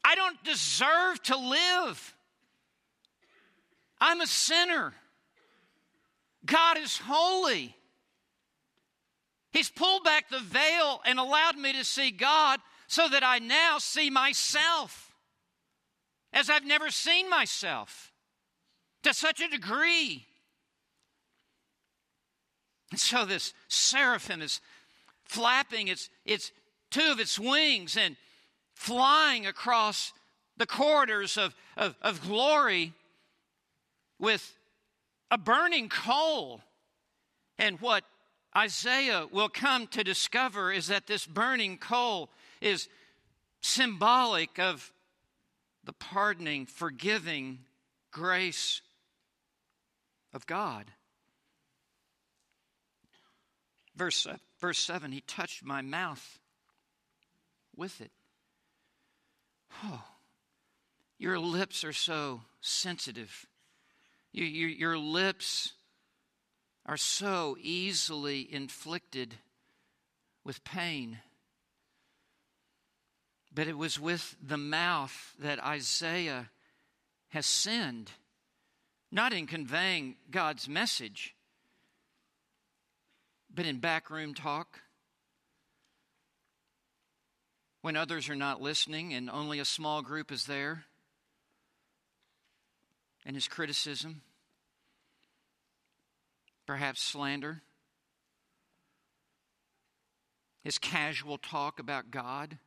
I 0.03 0.14
don't 0.14 0.43
deserve 0.43 1.22
to 1.24 1.36
live. 1.36 2.14
I'm 4.01 4.22
a 4.22 4.26
sinner. 4.26 4.95
God 6.47 6.78
is 6.78 6.97
holy. 6.97 7.76
He's 9.53 9.68
pulled 9.68 10.05
back 10.05 10.30
the 10.30 10.41
veil 10.41 11.03
and 11.05 11.18
allowed 11.18 11.59
me 11.59 11.74
to 11.74 11.84
see 11.84 12.11
God 12.11 12.59
so 12.86 13.07
that 13.07 13.22
I 13.22 13.39
now 13.39 13.76
see 13.76 14.09
myself 14.09 15.14
as 16.32 16.49
I've 16.49 16.64
never 16.64 16.89
seen 16.89 17.28
myself 17.28 18.14
to 19.03 19.12
such 19.12 19.43
a 19.43 19.49
degree. 19.49 20.27
And 22.91 23.01
so 23.01 23.24
this 23.24 23.53
seraphim 23.68 24.43
is 24.43 24.61
flapping 25.24 25.89
its, 25.89 26.09
its 26.24 26.53
two 26.91 27.11
of 27.11 27.20
its 27.20 27.39
wings 27.39 27.97
and 27.97 28.16
flying 28.74 29.47
across 29.47 30.12
the 30.57 30.66
corridors 30.66 31.36
of, 31.36 31.55
of, 31.76 31.97
of 32.03 32.22
glory 32.22 32.93
with 34.18 34.57
a 35.30 35.39
burning 35.39 35.89
coal. 35.89 36.62
And 37.59 37.80
what 37.80 38.05
Isaiah 38.57 39.26
will 39.30 39.49
come 39.49 39.86
to 39.89 40.03
discover 40.03 40.72
is 40.72 40.89
that 40.89 41.07
this 41.07 41.26
burning 41.26 41.76
coal 41.78 42.30
is 42.61 42.89
symbolic 43.61 44.59
of 44.59 44.93
the 45.84 45.93
pardoning, 45.93 46.66
forgiving 46.66 47.61
grace 48.11 48.80
of 50.32 50.47
God. 50.47 50.93
Verse, 53.99 54.26
uh, 54.26 54.36
verse 54.61 54.78
7 54.78 55.11
He 55.11 55.20
touched 55.22 55.64
my 55.64 55.82
mouth 55.82 56.38
with 57.76 58.01
it. 58.01 58.12
Oh, 59.84 60.05
your 61.18 61.38
lips 61.38 61.82
are 61.82 61.92
so 61.92 62.42
sensitive. 62.61 63.46
You, 64.32 64.44
you, 64.44 64.66
your 64.68 64.96
lips 64.96 65.72
are 66.86 66.96
so 66.96 67.57
easily 67.61 68.46
inflicted 68.51 69.34
with 70.44 70.62
pain. 70.62 71.18
But 73.53 73.66
it 73.66 73.76
was 73.76 73.99
with 73.99 74.36
the 74.40 74.57
mouth 74.57 75.34
that 75.40 75.62
Isaiah 75.62 76.51
has 77.30 77.46
sinned, 77.46 78.12
not 79.11 79.32
in 79.32 79.46
conveying 79.46 80.16
God's 80.30 80.68
message, 80.68 81.34
but 83.55 83.66
in 83.66 83.78
backroom 83.78 84.34
talk. 84.34 84.80
When 87.80 87.96
others 87.96 88.28
are 88.28 88.36
not 88.36 88.61
listening 88.61 89.14
and 89.14 89.30
only 89.30 89.61
a 89.61 89.64
small 89.64 90.03
group 90.03 90.32
is 90.32 90.46
there, 90.46 90.84
and 93.24 93.36
his 93.36 93.46
criticism, 93.49 94.22
perhaps 96.66 97.01
slander, 97.03 97.62
his 100.62 100.78
casual 100.78 101.38
talk 101.38 101.78
about 101.78 102.11
God, 102.11 102.59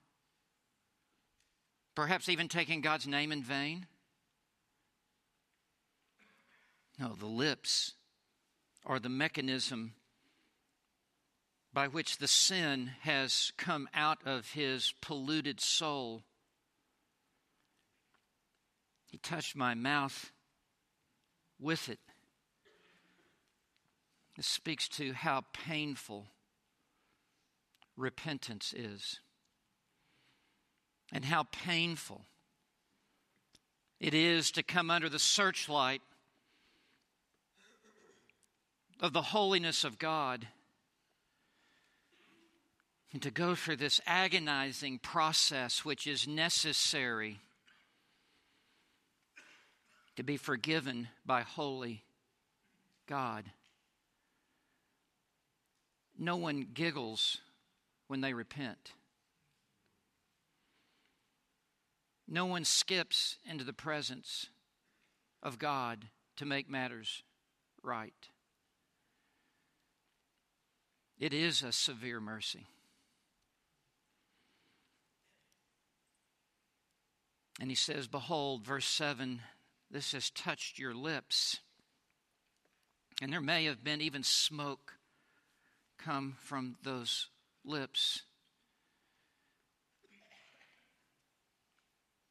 perhaps 1.93 2.29
even 2.29 2.47
taking 2.47 2.81
God's 2.81 3.05
name 3.05 3.31
in 3.31 3.43
vain. 3.43 3.85
No, 6.97 7.15
the 7.15 7.25
lips 7.25 7.93
are 8.85 8.99
the 8.99 9.09
mechanism 9.09 9.93
by 11.73 11.87
which 11.87 12.17
the 12.17 12.27
sin 12.27 12.91
has 13.01 13.53
come 13.57 13.87
out 13.93 14.19
of 14.25 14.51
his 14.51 14.93
polluted 15.01 15.61
soul. 15.61 16.23
He 19.07 19.17
touched 19.17 19.55
my 19.55 19.73
mouth 19.73 20.31
with 21.59 21.87
it. 21.87 21.99
This 24.35 24.47
speaks 24.47 24.87
to 24.89 25.13
how 25.13 25.43
painful 25.53 26.27
repentance 27.95 28.73
is 28.73 29.19
and 31.11 31.25
how 31.25 31.43
painful 31.51 32.25
it 33.99 34.13
is 34.13 34.51
to 34.51 34.63
come 34.63 34.89
under 34.89 35.09
the 35.09 35.19
searchlight 35.19 36.01
of 38.99 39.13
the 39.13 39.21
holiness 39.21 39.83
of 39.83 39.99
God 39.99 40.47
and 43.13 43.21
to 43.21 43.31
go 43.31 43.55
through 43.55 43.75
this 43.75 43.99
agonizing 44.05 44.99
process 44.99 45.83
which 45.83 46.07
is 46.07 46.27
necessary 46.27 47.39
to 50.15 50.23
be 50.23 50.37
forgiven 50.37 51.07
by 51.25 51.41
holy 51.41 52.03
God. 53.07 53.45
No 56.17 56.37
one 56.37 56.67
giggles 56.73 57.39
when 58.07 58.21
they 58.21 58.33
repent. 58.33 58.91
No 62.27 62.45
one 62.45 62.63
skips 62.63 63.37
into 63.49 63.65
the 63.65 63.73
presence 63.73 64.47
of 65.43 65.59
God 65.59 66.05
to 66.37 66.45
make 66.45 66.69
matters 66.69 67.23
right. 67.83 68.13
It 71.19 71.33
is 71.33 71.61
a 71.61 71.71
severe 71.71 72.21
mercy. 72.21 72.67
And 77.61 77.69
he 77.69 77.75
says, 77.75 78.07
Behold, 78.07 78.65
verse 78.65 78.87
7 78.87 79.39
this 79.91 80.13
has 80.13 80.29
touched 80.29 80.79
your 80.79 80.95
lips. 80.95 81.59
And 83.21 83.31
there 83.31 83.41
may 83.41 83.65
have 83.65 83.83
been 83.83 84.01
even 84.01 84.23
smoke 84.23 84.93
come 85.97 86.37
from 86.39 86.77
those 86.81 87.27
lips. 87.63 88.23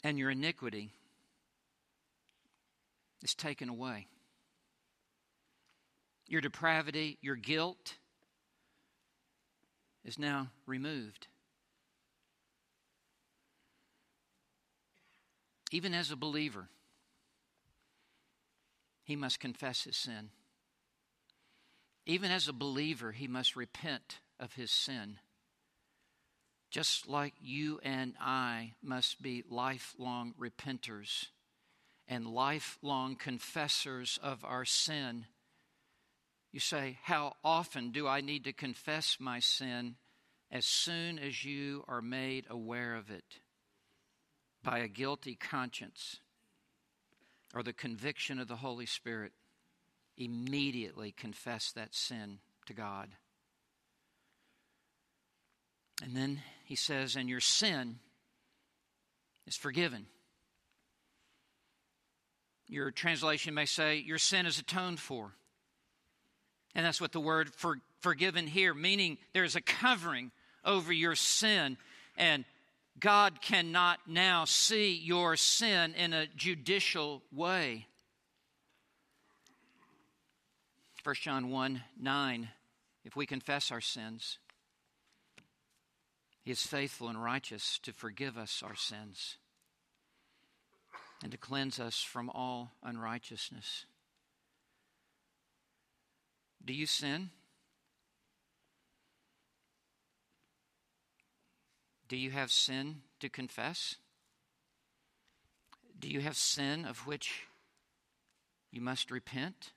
And 0.02 0.18
your 0.18 0.30
iniquity 0.30 0.90
is 3.22 3.34
taken 3.34 3.68
away. 3.68 4.06
Your 6.26 6.40
depravity, 6.40 7.18
your 7.20 7.36
guilt 7.36 7.94
is 10.04 10.18
now 10.18 10.48
removed. 10.66 11.28
Even 15.70 15.94
as 15.94 16.10
a 16.10 16.16
believer, 16.16 16.68
he 19.04 19.14
must 19.14 19.38
confess 19.40 19.84
his 19.84 19.96
sin. 19.96 20.30
Even 22.06 22.30
as 22.30 22.48
a 22.48 22.52
believer, 22.52 23.12
he 23.12 23.28
must 23.28 23.54
repent 23.54 24.18
of 24.40 24.54
his 24.54 24.70
sin. 24.70 25.18
Just 26.70 27.08
like 27.08 27.34
you 27.40 27.80
and 27.82 28.14
I 28.20 28.74
must 28.82 29.22
be 29.22 29.44
lifelong 29.48 30.34
repenters 30.38 31.26
and 32.08 32.26
lifelong 32.26 33.16
confessors 33.16 34.18
of 34.22 34.44
our 34.44 34.64
sin. 34.64 35.26
You 36.52 36.60
say, 36.60 36.98
How 37.02 37.34
often 37.44 37.92
do 37.92 38.08
I 38.08 38.20
need 38.20 38.44
to 38.44 38.52
confess 38.52 39.18
my 39.20 39.38
sin? 39.40 39.96
As 40.50 40.66
soon 40.66 41.20
as 41.20 41.44
you 41.44 41.84
are 41.86 42.02
made 42.02 42.46
aware 42.48 42.96
of 42.96 43.10
it 43.10 43.39
by 44.62 44.78
a 44.78 44.88
guilty 44.88 45.34
conscience 45.34 46.16
or 47.54 47.62
the 47.62 47.72
conviction 47.72 48.38
of 48.38 48.48
the 48.48 48.56
Holy 48.56 48.86
Spirit, 48.86 49.32
immediately 50.16 51.12
confess 51.12 51.72
that 51.72 51.94
sin 51.94 52.38
to 52.66 52.74
God. 52.74 53.08
And 56.02 56.16
then 56.16 56.40
he 56.64 56.76
says, 56.76 57.16
and 57.16 57.28
your 57.28 57.40
sin 57.40 57.98
is 59.46 59.56
forgiven. 59.56 60.06
Your 62.68 62.90
translation 62.90 63.54
may 63.54 63.66
say, 63.66 63.96
your 63.96 64.18
sin 64.18 64.46
is 64.46 64.58
atoned 64.58 65.00
for. 65.00 65.32
And 66.74 66.86
that's 66.86 67.00
what 67.00 67.12
the 67.12 67.20
word 67.20 67.52
for, 67.52 67.78
forgiven 67.98 68.46
here, 68.46 68.72
meaning 68.72 69.18
there's 69.32 69.56
a 69.56 69.60
covering 69.60 70.30
over 70.64 70.92
your 70.92 71.16
sin. 71.16 71.76
And 72.16 72.44
God 73.00 73.40
cannot 73.40 74.00
now 74.06 74.44
see 74.44 74.94
your 74.94 75.36
sin 75.36 75.94
in 75.94 76.12
a 76.12 76.26
judicial 76.36 77.22
way. 77.32 77.86
1 81.02 81.14
John 81.16 81.48
1 81.48 81.82
9, 81.98 82.48
if 83.04 83.16
we 83.16 83.24
confess 83.24 83.72
our 83.72 83.80
sins, 83.80 84.38
He 86.44 86.50
is 86.50 86.62
faithful 86.62 87.08
and 87.08 87.22
righteous 87.22 87.78
to 87.84 87.92
forgive 87.92 88.36
us 88.36 88.62
our 88.64 88.76
sins 88.76 89.38
and 91.22 91.32
to 91.32 91.38
cleanse 91.38 91.80
us 91.80 92.02
from 92.02 92.28
all 92.30 92.72
unrighteousness. 92.82 93.86
Do 96.62 96.74
you 96.74 96.86
sin? 96.86 97.30
Do 102.10 102.16
you 102.16 102.32
have 102.32 102.50
sin 102.50 103.02
to 103.20 103.28
confess? 103.28 103.94
Do 105.96 106.08
you 106.08 106.18
have 106.22 106.36
sin 106.36 106.84
of 106.84 107.06
which 107.06 107.44
you 108.72 108.80
must 108.80 109.12
repent? 109.12 109.70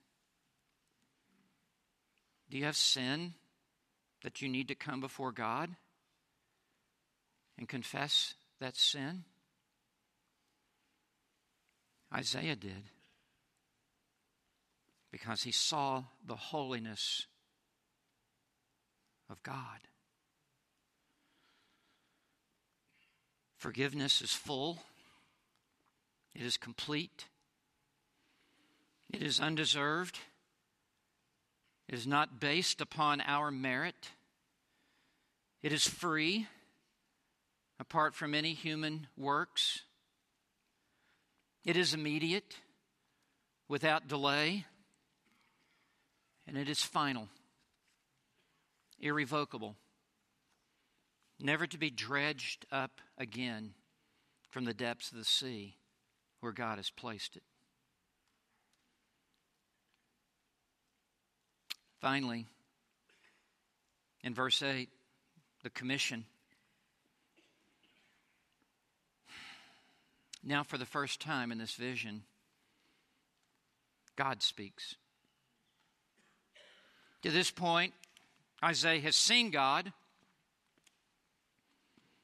Do 2.49 2.57
you 2.57 2.65
have 2.65 2.75
sin 2.75 3.35
that 4.23 4.41
you 4.41 4.49
need 4.49 4.67
to 4.69 4.75
come 4.75 4.99
before 4.99 5.31
God 5.31 5.69
and 7.55 7.69
confess 7.69 8.33
that 8.59 8.75
sin? 8.75 9.25
Isaiah 12.11 12.55
did 12.55 12.89
because 15.11 15.43
he 15.43 15.51
saw 15.51 16.05
the 16.25 16.35
holiness 16.35 17.27
of 19.29 19.43
God. 19.43 19.87
Forgiveness 23.63 24.21
is 24.21 24.33
full, 24.33 24.79
it 26.35 26.41
is 26.41 26.57
complete, 26.57 27.27
it 29.09 29.23
is 29.23 29.39
undeserved, 29.39 30.19
it 31.87 31.95
is 31.95 32.05
not 32.05 32.41
based 32.41 32.81
upon 32.81 33.21
our 33.21 33.51
merit, 33.51 34.09
it 35.61 35.71
is 35.71 35.87
free, 35.87 36.45
apart 37.79 38.15
from 38.15 38.35
any 38.35 38.53
human 38.53 39.07
works. 39.15 39.83
It 41.63 41.77
is 41.77 41.93
immediate, 41.93 42.57
without 43.69 44.09
delay, 44.09 44.65
and 46.45 46.57
it 46.57 46.67
is 46.67 46.81
final, 46.81 47.29
irrevocable, 48.99 49.77
never 51.43 51.67
to 51.67 51.77
be 51.77 51.89
dredged 51.89 52.65
up 52.71 53.01
again 53.17 53.73
from 54.49 54.65
the 54.65 54.73
depths 54.73 55.11
of 55.11 55.17
the 55.17 55.25
sea 55.25 55.75
where 56.39 56.53
God 56.53 56.77
has 56.77 56.89
placed 56.89 57.35
it. 57.35 57.43
Finally, 61.99 62.47
in 64.23 64.33
verse 64.33 64.61
8, 64.61 64.89
the 65.63 65.69
commission. 65.69 66.25
Now, 70.43 70.63
for 70.63 70.77
the 70.77 70.85
first 70.85 71.21
time 71.21 71.51
in 71.51 71.57
this 71.57 71.75
vision, 71.75 72.23
God 74.15 74.41
speaks. 74.41 74.95
To 77.21 77.31
this 77.31 77.51
point, 77.51 77.93
Isaiah 78.63 78.99
has 78.99 79.15
seen 79.15 79.49
God. 79.49 79.93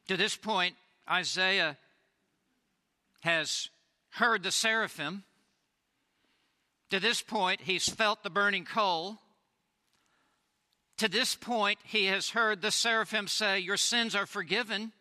To 0.09 0.17
this 0.17 0.35
point, 0.35 0.75
Isaiah 1.07 1.77
has 3.19 3.69
heard 4.09 4.41
the 4.41 4.49
seraphim. 4.49 5.23
To 6.89 6.99
this 6.99 7.21
point, 7.21 7.61
he's 7.61 7.87
felt 7.87 8.23
the 8.23 8.31
burning 8.31 8.65
coal. 8.65 9.19
To 10.97 11.07
this 11.07 11.35
point, 11.35 11.77
he 11.83 12.07
has 12.07 12.31
heard 12.31 12.63
the 12.63 12.71
seraphim 12.71 13.27
say, 13.27 13.59
Your 13.59 13.77
sins 13.77 14.15
are 14.15 14.25
forgiven. 14.25 14.93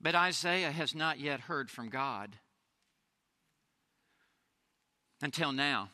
But 0.00 0.14
Isaiah 0.14 0.72
has 0.72 0.94
not 0.94 1.20
yet 1.20 1.40
heard 1.40 1.70
from 1.70 1.90
God 1.90 2.30
until 5.20 5.52
now. 5.52 5.90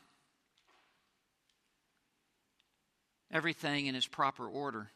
Everything 3.32 3.86
in 3.86 3.97
its 3.97 4.07
proper 4.07 4.47
order. 4.47 4.92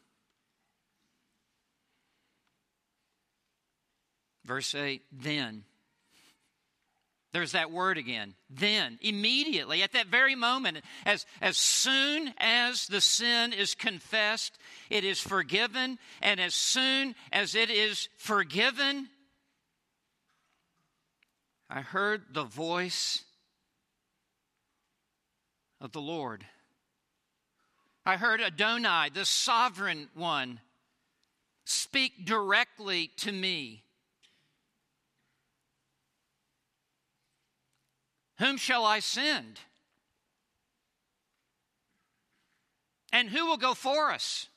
Verse 4.45 4.73
8 4.75 5.01
Then. 5.11 5.63
There's 7.33 7.53
that 7.53 7.71
word 7.71 7.97
again. 7.97 8.35
Then, 8.49 8.99
immediately, 9.01 9.83
at 9.83 9.93
that 9.93 10.07
very 10.07 10.35
moment, 10.35 10.79
as, 11.05 11.25
as 11.39 11.55
soon 11.55 12.33
as 12.37 12.87
the 12.87 12.99
sin 12.99 13.53
is 13.53 13.73
confessed, 13.73 14.57
it 14.89 15.05
is 15.05 15.21
forgiven. 15.21 15.97
And 16.21 16.41
as 16.41 16.53
soon 16.53 17.15
as 17.31 17.55
it 17.55 17.69
is 17.69 18.09
forgiven, 18.17 19.07
I 21.69 21.79
heard 21.79 22.23
the 22.33 22.43
voice 22.43 23.23
of 25.79 25.93
the 25.93 26.01
Lord. 26.01 26.45
I 28.05 28.17
heard 28.17 28.41
Adonai, 28.41 29.09
the 29.13 29.23
sovereign 29.23 30.09
one, 30.15 30.59
speak 31.63 32.25
directly 32.25 33.11
to 33.17 33.31
me. 33.31 33.83
Whom 38.41 38.57
shall 38.57 38.85
I 38.85 39.01
send? 39.01 39.59
And 43.13 43.29
who 43.29 43.45
will 43.45 43.57
go 43.57 43.75
for 43.75 44.09
us? 44.09 44.47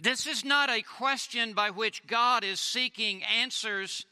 This 0.00 0.26
is 0.26 0.42
not 0.42 0.70
a 0.70 0.80
question 0.80 1.52
by 1.52 1.68
which 1.68 2.06
God 2.06 2.44
is 2.44 2.60
seeking 2.60 3.22
answers 3.24 4.06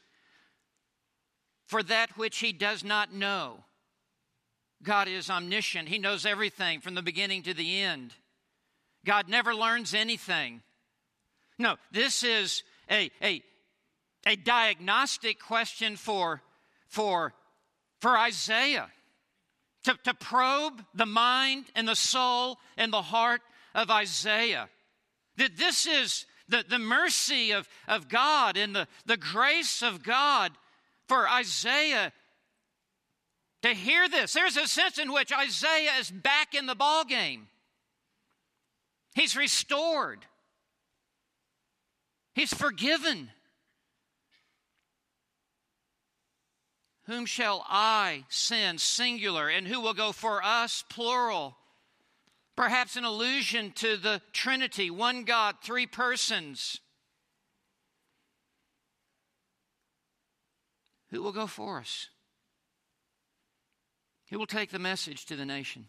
for 1.65 1.81
that 1.81 2.15
which 2.19 2.37
he 2.37 2.53
does 2.53 2.83
not 2.83 3.11
know. 3.11 3.63
God 4.83 5.07
is 5.07 5.31
omniscient, 5.31 5.89
he 5.89 5.97
knows 5.97 6.23
everything 6.23 6.81
from 6.81 6.93
the 6.93 7.01
beginning 7.01 7.41
to 7.43 7.55
the 7.55 7.81
end. 7.81 8.13
God 9.05 9.27
never 9.27 9.55
learns 9.55 9.95
anything. 9.95 10.61
No, 11.57 11.77
this 11.91 12.23
is 12.23 12.61
a, 12.91 13.09
a, 13.23 13.41
a 14.27 14.35
diagnostic 14.35 15.39
question 15.39 15.95
for, 15.95 16.43
for 16.87 17.33
for 18.01 18.17
Isaiah 18.17 18.89
to, 19.83 19.97
to 20.03 20.13
probe 20.13 20.83
the 20.93 21.05
mind 21.05 21.65
and 21.75 21.87
the 21.87 21.95
soul 21.95 22.57
and 22.77 22.91
the 22.91 23.01
heart 23.01 23.41
of 23.73 23.89
Isaiah. 23.89 24.69
That 25.37 25.57
this 25.57 25.85
is 25.85 26.25
the, 26.47 26.63
the 26.67 26.79
mercy 26.79 27.51
of, 27.51 27.67
of 27.87 28.09
God 28.09 28.57
and 28.57 28.75
the, 28.75 28.87
the 29.05 29.17
grace 29.17 29.81
of 29.81 30.03
God 30.03 30.51
for 31.07 31.29
Isaiah 31.29 32.11
to 33.61 33.73
hear 33.73 34.07
this. 34.07 34.33
There's 34.33 34.57
a 34.57 34.67
sense 34.67 34.99
in 34.99 35.11
which 35.11 35.31
Isaiah 35.31 35.93
is 35.99 36.11
back 36.11 36.53
in 36.53 36.65
the 36.67 36.75
ball 36.75 37.03
game. 37.03 37.47
He's 39.15 39.35
restored. 39.35 40.25
He's 42.33 42.53
forgiven. 42.53 43.29
Whom 47.05 47.27
shall 47.27 47.63
I 47.69 48.25
send, 48.29 48.81
singular, 48.81 49.47
and 49.47 49.67
who 49.67 49.79
will 49.79 49.93
go 49.93 50.11
for 50.11 50.43
us, 50.43 50.83
plural? 50.89 51.55
Perhaps 52.55 52.95
an 52.95 53.03
allusion 53.03 53.71
to 53.73 53.95
the 53.97 54.21
Trinity, 54.33 54.89
one 54.89 55.23
God, 55.23 55.57
three 55.61 55.85
persons. 55.85 56.79
Who 61.11 61.21
will 61.21 61.31
go 61.31 61.45
for 61.45 61.79
us? 61.79 62.09
Who 64.31 64.39
will 64.39 64.47
take 64.47 64.71
the 64.71 64.79
message 64.79 65.25
to 65.25 65.35
the 65.35 65.45
nation? 65.45 65.87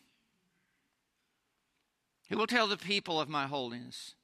Who 2.28 2.36
will 2.36 2.46
tell 2.46 2.66
the 2.66 2.76
people 2.76 3.20
of 3.20 3.28
my 3.28 3.46
holiness? 3.46 4.14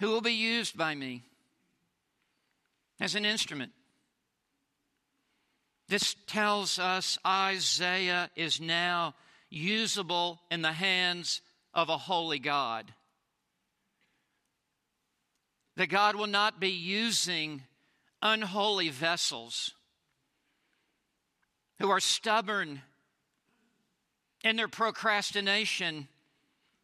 Who 0.00 0.08
will 0.08 0.20
be 0.20 0.32
used 0.32 0.76
by 0.76 0.94
me 0.94 1.22
as 3.00 3.14
an 3.14 3.24
instrument? 3.24 3.72
This 5.88 6.14
tells 6.26 6.78
us 6.78 7.18
Isaiah 7.26 8.30
is 8.36 8.60
now 8.60 9.14
usable 9.48 10.40
in 10.50 10.60
the 10.60 10.72
hands 10.72 11.40
of 11.72 11.88
a 11.88 11.96
holy 11.96 12.38
God. 12.38 12.92
That 15.76 15.88
God 15.88 16.16
will 16.16 16.26
not 16.26 16.60
be 16.60 16.70
using 16.70 17.62
unholy 18.20 18.90
vessels 18.90 19.72
who 21.78 21.88
are 21.88 22.00
stubborn 22.00 22.82
in 24.44 24.56
their 24.56 24.68
procrastination 24.68 26.08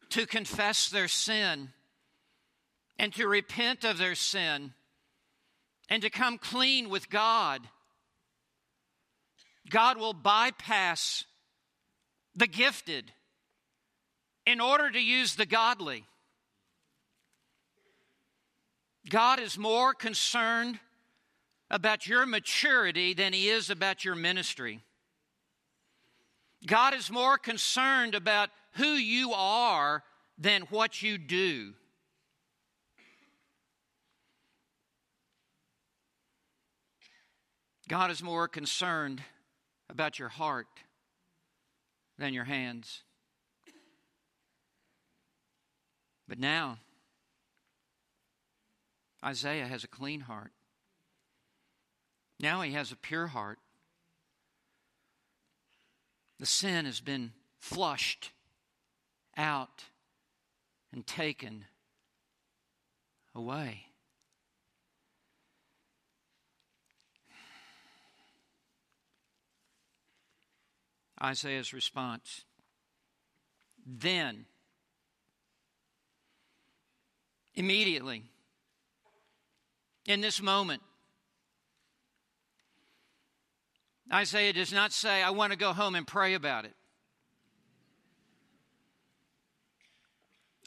to 0.09 0.25
confess 0.25 0.89
their 0.89 1.07
sin 1.07 1.69
and 2.97 3.13
to 3.13 3.27
repent 3.27 3.83
of 3.83 3.97
their 3.97 4.15
sin 4.15 4.73
and 5.89 6.01
to 6.01 6.09
come 6.09 6.37
clean 6.37 6.89
with 6.89 7.09
God 7.09 7.67
God 9.69 9.97
will 9.97 10.13
bypass 10.13 11.25
the 12.35 12.47
gifted 12.47 13.11
in 14.45 14.61
order 14.61 14.91
to 14.91 14.99
use 14.99 15.35
the 15.35 15.45
godly. 15.45 16.05
God 19.09 19.39
is 19.39 19.57
more 19.57 19.93
concerned 19.93 20.79
about 21.69 22.07
your 22.07 22.25
maturity 22.25 23.13
than 23.13 23.33
he 23.33 23.49
is 23.49 23.69
about 23.69 24.05
your 24.05 24.15
ministry. 24.15 24.81
God 26.65 26.93
is 26.93 27.11
more 27.11 27.37
concerned 27.37 28.15
about 28.15 28.49
who 28.73 28.93
you 28.93 29.33
are 29.33 30.03
than 30.37 30.63
what 30.63 31.01
you 31.01 31.17
do. 31.17 31.73
God 37.87 38.09
is 38.09 38.23
more 38.23 38.47
concerned 38.47 39.21
about 39.95 40.19
your 40.19 40.27
heart 40.27 40.67
than 42.17 42.33
your 42.33 42.43
hands. 42.43 43.03
But 46.27 46.37
now, 46.37 46.79
Isaiah 49.23 49.67
has 49.67 49.85
a 49.85 49.87
clean 49.87 50.19
heart. 50.19 50.51
Now 52.41 52.61
he 52.61 52.73
has 52.73 52.91
a 52.91 52.97
pure 52.97 53.27
heart. 53.27 53.57
The 56.39 56.45
sin 56.45 56.83
has 56.83 56.99
been 56.99 57.31
flushed 57.57 58.31
out 59.37 59.85
and 60.91 61.07
taken 61.07 61.63
away. 63.33 63.85
Isaiah's 71.21 71.73
response. 71.73 72.43
Then, 73.85 74.45
Immediately, 77.55 78.23
in 80.05 80.19
this 80.19 80.41
moment, 80.41 80.81
Isaiah 84.11 84.51
does 84.51 84.73
not 84.73 84.91
say, 84.91 85.23
I 85.23 85.29
want 85.29 85.53
to 85.53 85.57
go 85.57 85.71
home 85.71 85.95
and 85.95 86.05
pray 86.05 86.33
about 86.33 86.65
it. 86.65 86.73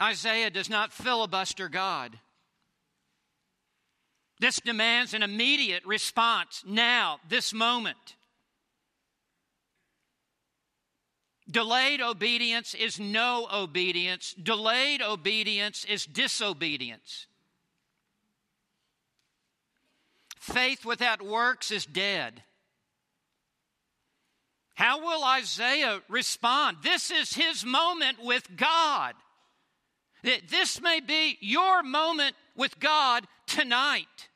Isaiah 0.01 0.51
does 0.51 0.71
not 0.71 0.93
filibuster 0.93 1.69
God. 1.69 2.19
This 4.41 4.61
demands 4.61 5.13
an 5.13 5.23
immediate 5.23 5.85
response 5.85 6.63
now, 6.67 7.19
this 7.29 7.53
moment. 7.53 8.17
Delayed 11.51 12.03
obedience 12.03 12.75
is 12.75 13.01
no 13.01 13.49
obedience. 13.53 14.35
Delayed 14.35 15.01
obedience 15.01 15.85
is 15.87 16.05
disobedience. 16.05 17.27
Faith 20.39 20.85
without 20.85 21.23
works 21.23 21.71
is 21.71 21.87
dead. 21.87 22.43
How 24.75 25.01
will 25.01 25.25
Isaiah 25.25 26.01
respond? 26.09 26.79
This 26.83 27.11
is 27.11 27.35
his 27.35 27.65
moment 27.65 28.19
with 28.23 28.57
God. 28.57 29.15
This 30.23 30.81
may 30.81 31.01
be 31.01 31.39
your 31.41 31.83
moment 31.83 32.37
with 32.57 32.79
God 32.79 33.27
tonight. 33.47 34.29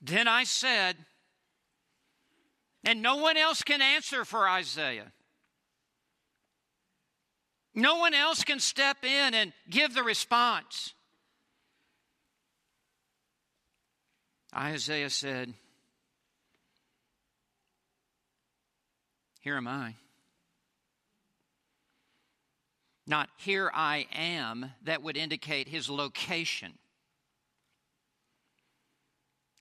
Then 0.00 0.28
I 0.28 0.44
said, 0.44 0.96
and 2.88 3.02
no 3.02 3.16
one 3.16 3.36
else 3.36 3.62
can 3.62 3.82
answer 3.82 4.24
for 4.24 4.48
Isaiah. 4.48 5.12
No 7.74 7.96
one 7.96 8.14
else 8.14 8.44
can 8.44 8.60
step 8.60 9.04
in 9.04 9.34
and 9.34 9.52
give 9.68 9.92
the 9.92 10.02
response. 10.02 10.94
Isaiah 14.56 15.10
said, 15.10 15.52
Here 19.42 19.58
am 19.58 19.68
I. 19.68 19.94
Not 23.06 23.28
here 23.36 23.70
I 23.74 24.06
am, 24.14 24.72
that 24.84 25.02
would 25.02 25.18
indicate 25.18 25.68
his 25.68 25.90
location. 25.90 26.78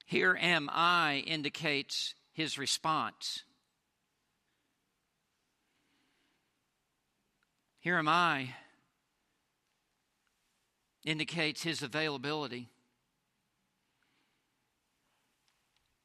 Here 0.05 0.37
am 0.41 0.69
I 0.71 1.25
indicates 1.27 2.15
his 2.37 2.59
response. 2.59 3.41
Here 7.79 7.97
am 7.97 8.07
I 8.07 8.53
indicates 11.03 11.63
his 11.63 11.81
availability. 11.81 12.69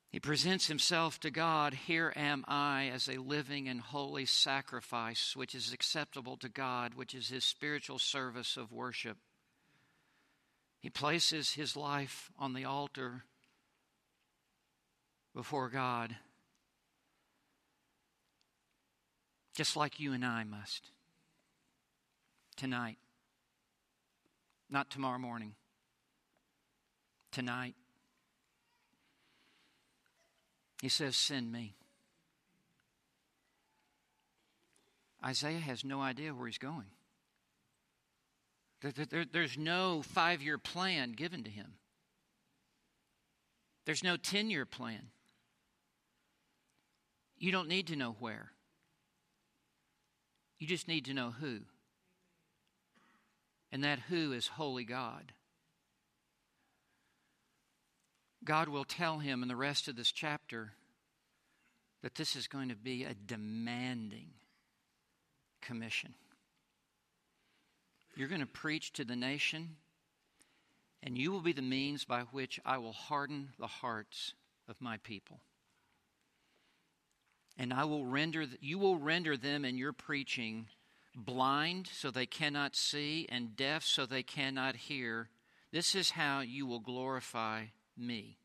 He 0.09 0.19
presents 0.21 0.69
himself 0.69 1.21
to 1.21 1.31
God, 1.31 1.75
Here 1.75 2.15
am 2.17 2.47
I, 2.49 2.87
as 2.87 3.09
a 3.09 3.21
living 3.21 3.69
and 3.69 3.83
holy 3.83 4.25
sacrifice, 4.25 5.37
which 5.37 5.55
is 5.55 5.71
acceptable 5.71 6.39
to 6.39 6.49
God, 6.49 6.95
which 6.95 7.15
is 7.15 7.29
his 7.29 7.45
spiritual 7.45 7.99
service 7.99 8.57
of 8.57 8.73
worship. 8.73 9.19
He 10.81 10.89
places 10.89 11.53
his 11.53 11.77
life 11.77 12.31
on 12.39 12.55
the 12.55 12.65
altar 12.65 13.25
before 15.35 15.69
God, 15.69 16.15
just 19.55 19.77
like 19.77 20.01
you 20.01 20.13
and 20.13 20.25
I 20.25 20.45
must 20.45 20.91
tonight, 22.57 22.99
not 24.71 24.91
tomorrow 24.91 25.19
morning, 25.19 25.55
tonight. 27.31 27.75
He 30.81 30.89
says, 30.89 31.17
Send 31.17 31.53
me. 31.53 31.75
Isaiah 35.25 35.61
has 35.61 35.85
no 35.85 36.01
idea 36.01 36.35
where 36.35 36.47
he's 36.47 36.59
going. 36.59 36.87
there's 39.33 39.57
no 39.57 40.03
five 40.03 40.43
year 40.43 40.59
plan 40.59 41.13
given 41.13 41.45
to 41.45 41.51
him, 41.51 41.75
there's 43.87 44.03
no 44.03 44.17
10 44.17 44.51
year 44.51 44.67
plan. 44.67 45.09
You 47.43 47.51
don't 47.51 47.67
need 47.67 47.89
to 47.89 47.97
know 47.97 48.15
where. 48.21 48.53
You 50.61 50.69
just 50.69 50.87
need 50.87 51.07
to 51.07 51.13
know 51.13 51.33
who. 51.33 51.63
And 53.73 53.83
that 53.83 53.99
who 53.99 54.33
is 54.33 54.47
holy 54.47 54.85
God. 54.85 55.33
God 58.45 58.69
will 58.69 58.85
tell 58.85 59.19
him 59.19 59.43
in 59.43 59.49
the 59.49 59.57
rest 59.57 59.89
of 59.89 59.97
this 59.97 60.13
chapter 60.13 60.75
that 62.03 62.15
this 62.15 62.37
is 62.37 62.47
going 62.47 62.69
to 62.69 62.77
be 62.77 63.03
a 63.03 63.15
demanding 63.15 64.29
commission. 65.61 66.15
You're 68.15 68.29
going 68.29 68.41
to 68.41 68.47
preach 68.47 68.93
to 68.93 69.05
the 69.05 69.17
nation, 69.17 69.71
and 71.03 71.19
you 71.19 71.33
will 71.33 71.41
be 71.41 71.53
the 71.53 71.61
means 71.61 72.05
by 72.05 72.21
which 72.31 72.61
I 72.65 72.79
will 72.79 72.93
harden 72.93 73.49
the 73.59 73.67
hearts 73.67 74.35
of 74.69 74.81
my 74.81 74.99
people 74.99 75.41
and 77.63 77.73
I 77.73 77.85
will 77.85 78.05
render 78.05 78.45
you 78.61 78.77
will 78.77 78.99
render 78.99 79.37
them 79.37 79.65
in 79.65 79.79
your 79.79 79.93
preaching 79.93 80.67
blind 81.15 81.89
so 81.93 82.11
they 82.11 82.27
cannot 82.27 82.75
see 82.75 83.29
and 83.31 83.57
deaf 83.57 83.85
so 83.85 84.05
they 84.05 84.25
cannot 84.25 84.75
hear. 84.75 85.29
This 85.71 85.95
is 85.95 86.11
how 86.11 86.41
you 86.41 86.67
will 86.67 86.81
glorify 86.81 87.67
me. 87.97 88.37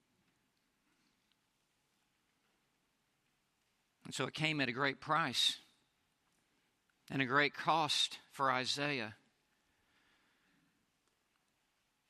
And 4.05 4.13
so 4.13 4.25
it 4.25 4.35
came 4.35 4.61
at 4.61 4.69
a 4.69 4.71
great 4.71 5.01
price 5.01 5.57
and 7.09 7.19
a 7.19 7.25
great 7.25 7.55
cost 7.55 8.19
for 8.31 8.51
Isaiah. 8.51 9.15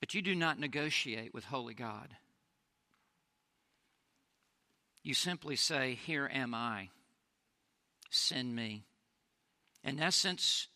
But 0.01 0.13
you 0.13 0.21
do 0.21 0.35
not 0.35 0.59
negotiate 0.59 1.33
with 1.33 1.45
holy 1.45 1.73
God. 1.73 2.09
You 5.03 5.13
simply 5.13 5.55
say, 5.55 5.97
Here 6.05 6.29
am 6.31 6.53
I, 6.53 6.89
send 8.17 8.55
me. 8.55 8.83
In 9.83 9.99
essence, 9.99 10.67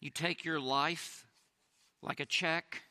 you 0.00 0.10
take 0.10 0.44
your 0.44 0.60
life 0.60 1.26
like 2.02 2.20
a 2.20 2.26
check 2.26 2.82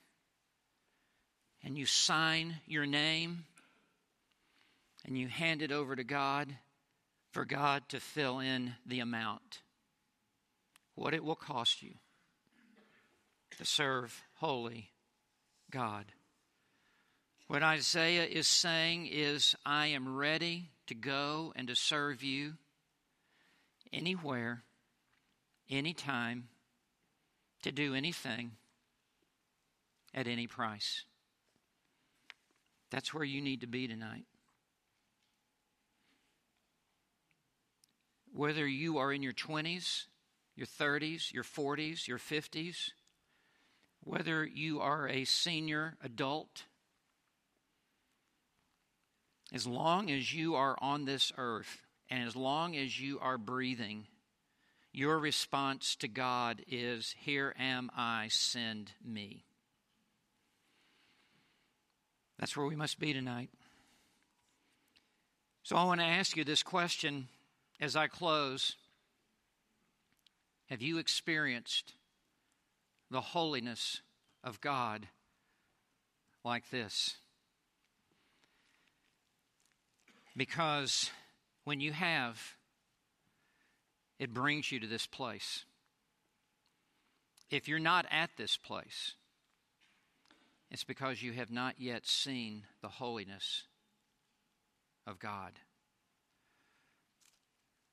and 1.64 1.78
you 1.78 1.86
sign 1.86 2.58
your 2.66 2.86
name 2.86 3.45
and 5.05 5.18
you 5.18 5.28
hand 5.28 5.62
it 5.62 5.72
over 5.72 5.95
to 5.95 6.03
God 6.03 6.55
for 7.32 7.45
God 7.45 7.84
to 7.89 7.99
fill 7.99 8.39
in 8.39 8.76
the 8.86 8.99
amount. 8.99 9.62
What 10.95 11.14
it 11.14 11.24
will 11.24 11.36
cost 11.36 11.82
you 11.82 11.93
to 13.58 13.66
serve 13.66 14.22
holy 14.36 14.91
God. 15.72 16.05
What 17.47 17.64
Isaiah 17.64 18.26
is 18.26 18.47
saying 18.47 19.08
is, 19.08 19.55
I 19.66 19.88
am 19.88 20.18
ready 20.18 20.72
to 20.88 20.95
go 20.95 21.53
and 21.55 21.68
to 21.70 21.76
serve 21.76 22.22
you 22.22 22.53
anywhere, 23.91 24.63
anytime, 25.69 26.49
to 27.63 27.71
do 27.71 27.93
anything 27.93 28.51
at 30.13 30.27
any 30.27 30.47
price. 30.47 31.03
That's 32.89 33.13
where 33.13 33.23
you 33.23 33.41
need 33.41 33.61
to 33.61 33.67
be 33.67 33.88
tonight. 33.88 34.25
Whether 38.33 38.67
you 38.67 38.97
are 38.97 39.11
in 39.11 39.23
your 39.23 39.33
20s, 39.33 40.05
your 40.55 40.67
30s, 40.67 41.33
your 41.33 41.43
40s, 41.43 42.07
your 42.07 42.19
50s, 42.19 42.91
whether 44.03 44.45
you 44.45 44.79
are 44.79 45.07
a 45.07 45.25
senior 45.25 45.95
adult 46.03 46.63
as 49.53 49.65
long 49.65 50.11
as 50.11 50.33
you 50.33 50.55
are 50.55 50.77
on 50.81 51.05
this 51.05 51.31
earth 51.38 51.86
and 52.10 52.24
as 52.24 52.36
long 52.36 52.76
as 52.76 52.99
you 52.99 53.20
are 53.20 53.38
breathing, 53.38 54.08
your 54.93 55.20
response 55.20 55.95
to 55.97 56.08
God 56.08 56.62
is, 56.68 57.16
Here 57.20 57.53
am 57.60 57.91
I, 57.95 58.28
send 58.30 58.91
me. 59.05 59.43
That's 62.39 62.55
where 62.55 62.66
we 62.66 62.76
must 62.76 62.99
be 62.99 63.14
tonight. 63.14 63.49
So 65.64 65.76
I 65.76 65.84
want 65.84 65.99
to 65.99 66.05
ask 66.05 66.38
you 66.38 66.43
this 66.43 66.64
question 66.64 67.28
as 67.80 67.95
I 67.95 68.08
close 68.08 68.76
Have 70.70 70.82
you 70.82 70.97
experienced 70.97 71.93
the 73.12 73.22
holiness 73.22 74.01
of 74.43 74.62
God 74.62 75.08
like 76.43 76.70
this? 76.70 77.18
Because 80.36 81.12
when 81.68 81.82
you 81.82 81.91
have, 81.91 82.55
it 84.20 84.34
brings 84.34 84.72
you 84.72 84.80
to 84.80 84.88
this 84.88 85.05
place. 85.05 85.65
If 87.51 87.68
you're 87.68 87.78
not 87.78 88.05
at 88.09 88.30
this 88.38 88.55
place, 88.55 89.15
it's 90.72 90.86
because 90.86 91.22
you 91.22 91.34
have 91.34 91.51
not 91.51 91.76
yet 91.78 92.07
seen 92.07 92.63
the 92.82 92.88
holiness 92.88 93.63
of 95.05 95.20
God. 95.20 95.59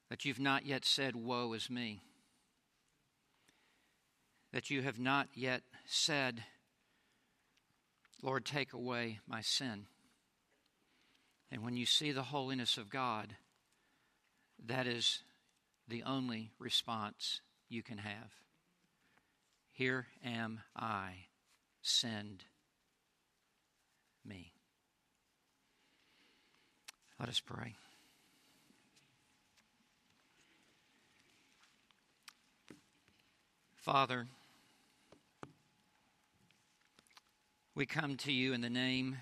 That 0.09 0.25
you've 0.25 0.39
not 0.39 0.65
yet 0.65 0.85
said, 0.85 1.17
Woe 1.17 1.53
is 1.53 1.69
me. 1.69 2.03
That 4.53 4.71
you 4.71 4.83
have 4.83 5.01
not 5.01 5.27
yet 5.35 5.63
said, 5.85 6.45
Lord, 8.23 8.45
take 8.45 8.73
away 8.73 9.19
my 9.27 9.41
sin. 9.41 9.87
And 11.51 11.65
when 11.65 11.77
you 11.77 11.87
see 11.87 12.13
the 12.13 12.23
holiness 12.23 12.79
of 12.79 12.89
God, 12.89 13.35
that 14.67 14.87
is 14.87 15.21
the 15.89 16.03
only 16.05 16.51
response 16.59 17.41
you 17.69 17.83
can 17.83 17.99
have. 17.99 18.33
Here 19.73 20.07
am 20.25 20.61
I, 20.77 21.27
send 21.83 22.45
me. 24.25 24.53
Let 27.19 27.29
us 27.29 27.41
pray. 27.41 27.75
Father, 33.77 34.27
we 37.75 37.85
come 37.85 38.17
to 38.19 38.33
you 38.33 38.53
in 38.55 38.63
the 38.63 38.71
name 38.71 39.19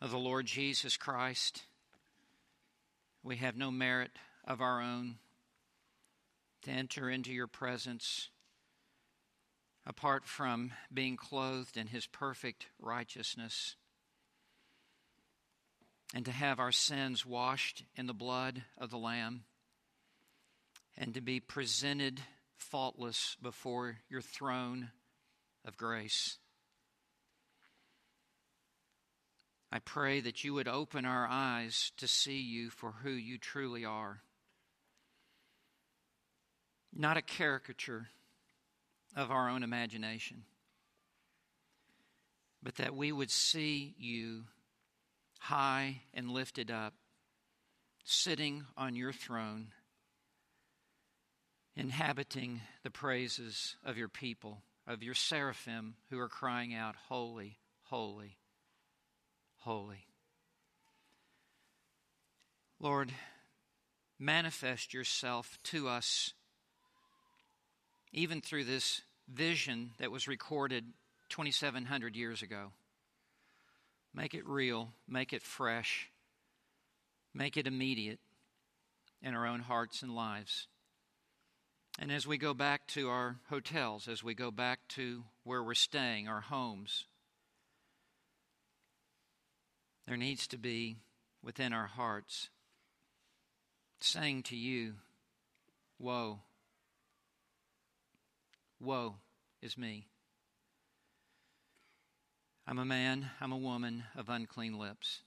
of 0.00 0.10
the 0.10 0.18
Lord 0.18 0.44
Jesus 0.44 0.96
Christ. 0.96 1.62
We 3.24 3.36
have 3.36 3.56
no 3.56 3.70
merit 3.70 4.10
of 4.44 4.60
our 4.60 4.82
own 4.82 5.16
to 6.64 6.70
enter 6.70 7.08
into 7.08 7.32
your 7.32 7.46
presence 7.46 8.28
apart 9.86 10.26
from 10.26 10.72
being 10.92 11.16
clothed 11.16 11.78
in 11.78 11.86
his 11.86 12.06
perfect 12.06 12.66
righteousness 12.78 13.76
and 16.14 16.26
to 16.26 16.32
have 16.32 16.60
our 16.60 16.70
sins 16.70 17.24
washed 17.24 17.84
in 17.96 18.06
the 18.06 18.12
blood 18.12 18.62
of 18.76 18.90
the 18.90 18.98
Lamb 18.98 19.44
and 20.94 21.14
to 21.14 21.22
be 21.22 21.40
presented 21.40 22.20
faultless 22.58 23.38
before 23.40 23.96
your 24.10 24.20
throne 24.20 24.90
of 25.64 25.78
grace. 25.78 26.36
I 29.74 29.80
pray 29.80 30.20
that 30.20 30.44
you 30.44 30.54
would 30.54 30.68
open 30.68 31.04
our 31.04 31.26
eyes 31.28 31.90
to 31.96 32.06
see 32.06 32.38
you 32.38 32.70
for 32.70 32.92
who 33.02 33.10
you 33.10 33.38
truly 33.38 33.84
are. 33.84 34.20
Not 36.96 37.16
a 37.16 37.22
caricature 37.22 38.06
of 39.16 39.32
our 39.32 39.50
own 39.50 39.64
imagination, 39.64 40.44
but 42.62 42.76
that 42.76 42.94
we 42.94 43.10
would 43.10 43.32
see 43.32 43.96
you 43.98 44.44
high 45.40 46.02
and 46.14 46.30
lifted 46.30 46.70
up, 46.70 46.94
sitting 48.04 48.66
on 48.76 48.94
your 48.94 49.12
throne, 49.12 49.72
inhabiting 51.74 52.60
the 52.84 52.92
praises 52.92 53.74
of 53.84 53.98
your 53.98 54.08
people, 54.08 54.62
of 54.86 55.02
your 55.02 55.14
seraphim 55.14 55.96
who 56.10 56.20
are 56.20 56.28
crying 56.28 56.72
out, 56.72 56.94
Holy, 57.08 57.58
holy, 57.82 58.38
holy. 59.64 60.06
Lord, 62.78 63.10
manifest 64.18 64.92
yourself 64.92 65.58
to 65.64 65.88
us 65.88 66.34
even 68.12 68.42
through 68.42 68.64
this 68.64 69.00
vision 69.26 69.92
that 69.98 70.10
was 70.12 70.28
recorded 70.28 70.84
2,700 71.30 72.14
years 72.14 72.42
ago. 72.42 72.72
Make 74.12 74.34
it 74.34 74.46
real, 74.46 74.90
make 75.08 75.32
it 75.32 75.42
fresh, 75.42 76.10
make 77.32 77.56
it 77.56 77.66
immediate 77.66 78.20
in 79.22 79.34
our 79.34 79.46
own 79.46 79.60
hearts 79.60 80.02
and 80.02 80.14
lives. 80.14 80.68
And 81.98 82.12
as 82.12 82.26
we 82.26 82.36
go 82.36 82.52
back 82.52 82.86
to 82.88 83.08
our 83.08 83.36
hotels, 83.48 84.08
as 84.08 84.22
we 84.22 84.34
go 84.34 84.50
back 84.50 84.80
to 84.90 85.24
where 85.42 85.62
we're 85.62 85.72
staying, 85.72 86.28
our 86.28 86.42
homes, 86.42 87.06
there 90.06 90.16
needs 90.16 90.46
to 90.48 90.58
be 90.58 90.96
within 91.42 91.72
our 91.72 91.86
hearts 91.86 92.48
saying 94.00 94.42
to 94.44 94.56
you, 94.56 94.94
Woe, 95.98 96.40
Woe 98.80 99.16
is 99.62 99.78
me. 99.78 100.08
I'm 102.66 102.78
a 102.78 102.84
man, 102.84 103.30
I'm 103.40 103.52
a 103.52 103.58
woman 103.58 104.04
of 104.16 104.28
unclean 104.28 104.78
lips. 104.78 105.20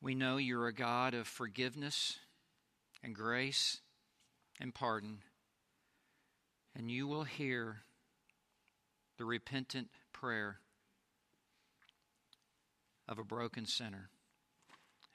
We 0.00 0.14
know 0.14 0.36
you're 0.36 0.66
a 0.66 0.72
God 0.72 1.14
of 1.14 1.26
forgiveness 1.26 2.18
and 3.02 3.14
grace 3.14 3.80
and 4.60 4.74
pardon, 4.74 5.18
and 6.74 6.90
you 6.90 7.06
will 7.06 7.24
hear 7.24 7.78
the 9.18 9.24
repentant 9.24 9.88
prayer 10.12 10.58
of 13.08 13.18
a 13.18 13.24
broken 13.24 13.66
sinner 13.66 14.10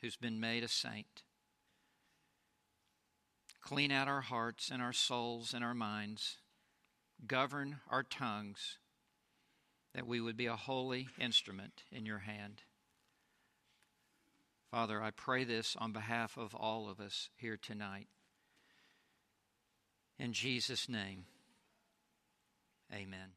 who's 0.01 0.17
been 0.17 0.39
made 0.39 0.63
a 0.63 0.67
saint. 0.67 1.23
Clean 3.61 3.91
out 3.91 4.07
our 4.07 4.21
hearts 4.21 4.69
and 4.71 4.81
our 4.81 4.91
souls 4.91 5.53
and 5.53 5.63
our 5.63 5.73
minds. 5.73 6.37
Govern 7.25 7.77
our 7.89 8.03
tongues 8.03 8.77
that 9.93 10.07
we 10.07 10.19
would 10.19 10.35
be 10.35 10.47
a 10.47 10.55
holy 10.55 11.07
instrument 11.19 11.83
in 11.91 12.05
your 12.05 12.19
hand. 12.19 12.63
Father, 14.71 15.01
I 15.01 15.11
pray 15.11 15.43
this 15.43 15.75
on 15.79 15.93
behalf 15.93 16.35
of 16.35 16.55
all 16.55 16.89
of 16.89 16.99
us 16.99 17.29
here 17.35 17.57
tonight. 17.61 18.07
In 20.17 20.33
Jesus' 20.33 20.89
name, 20.89 21.25
amen. 22.91 23.33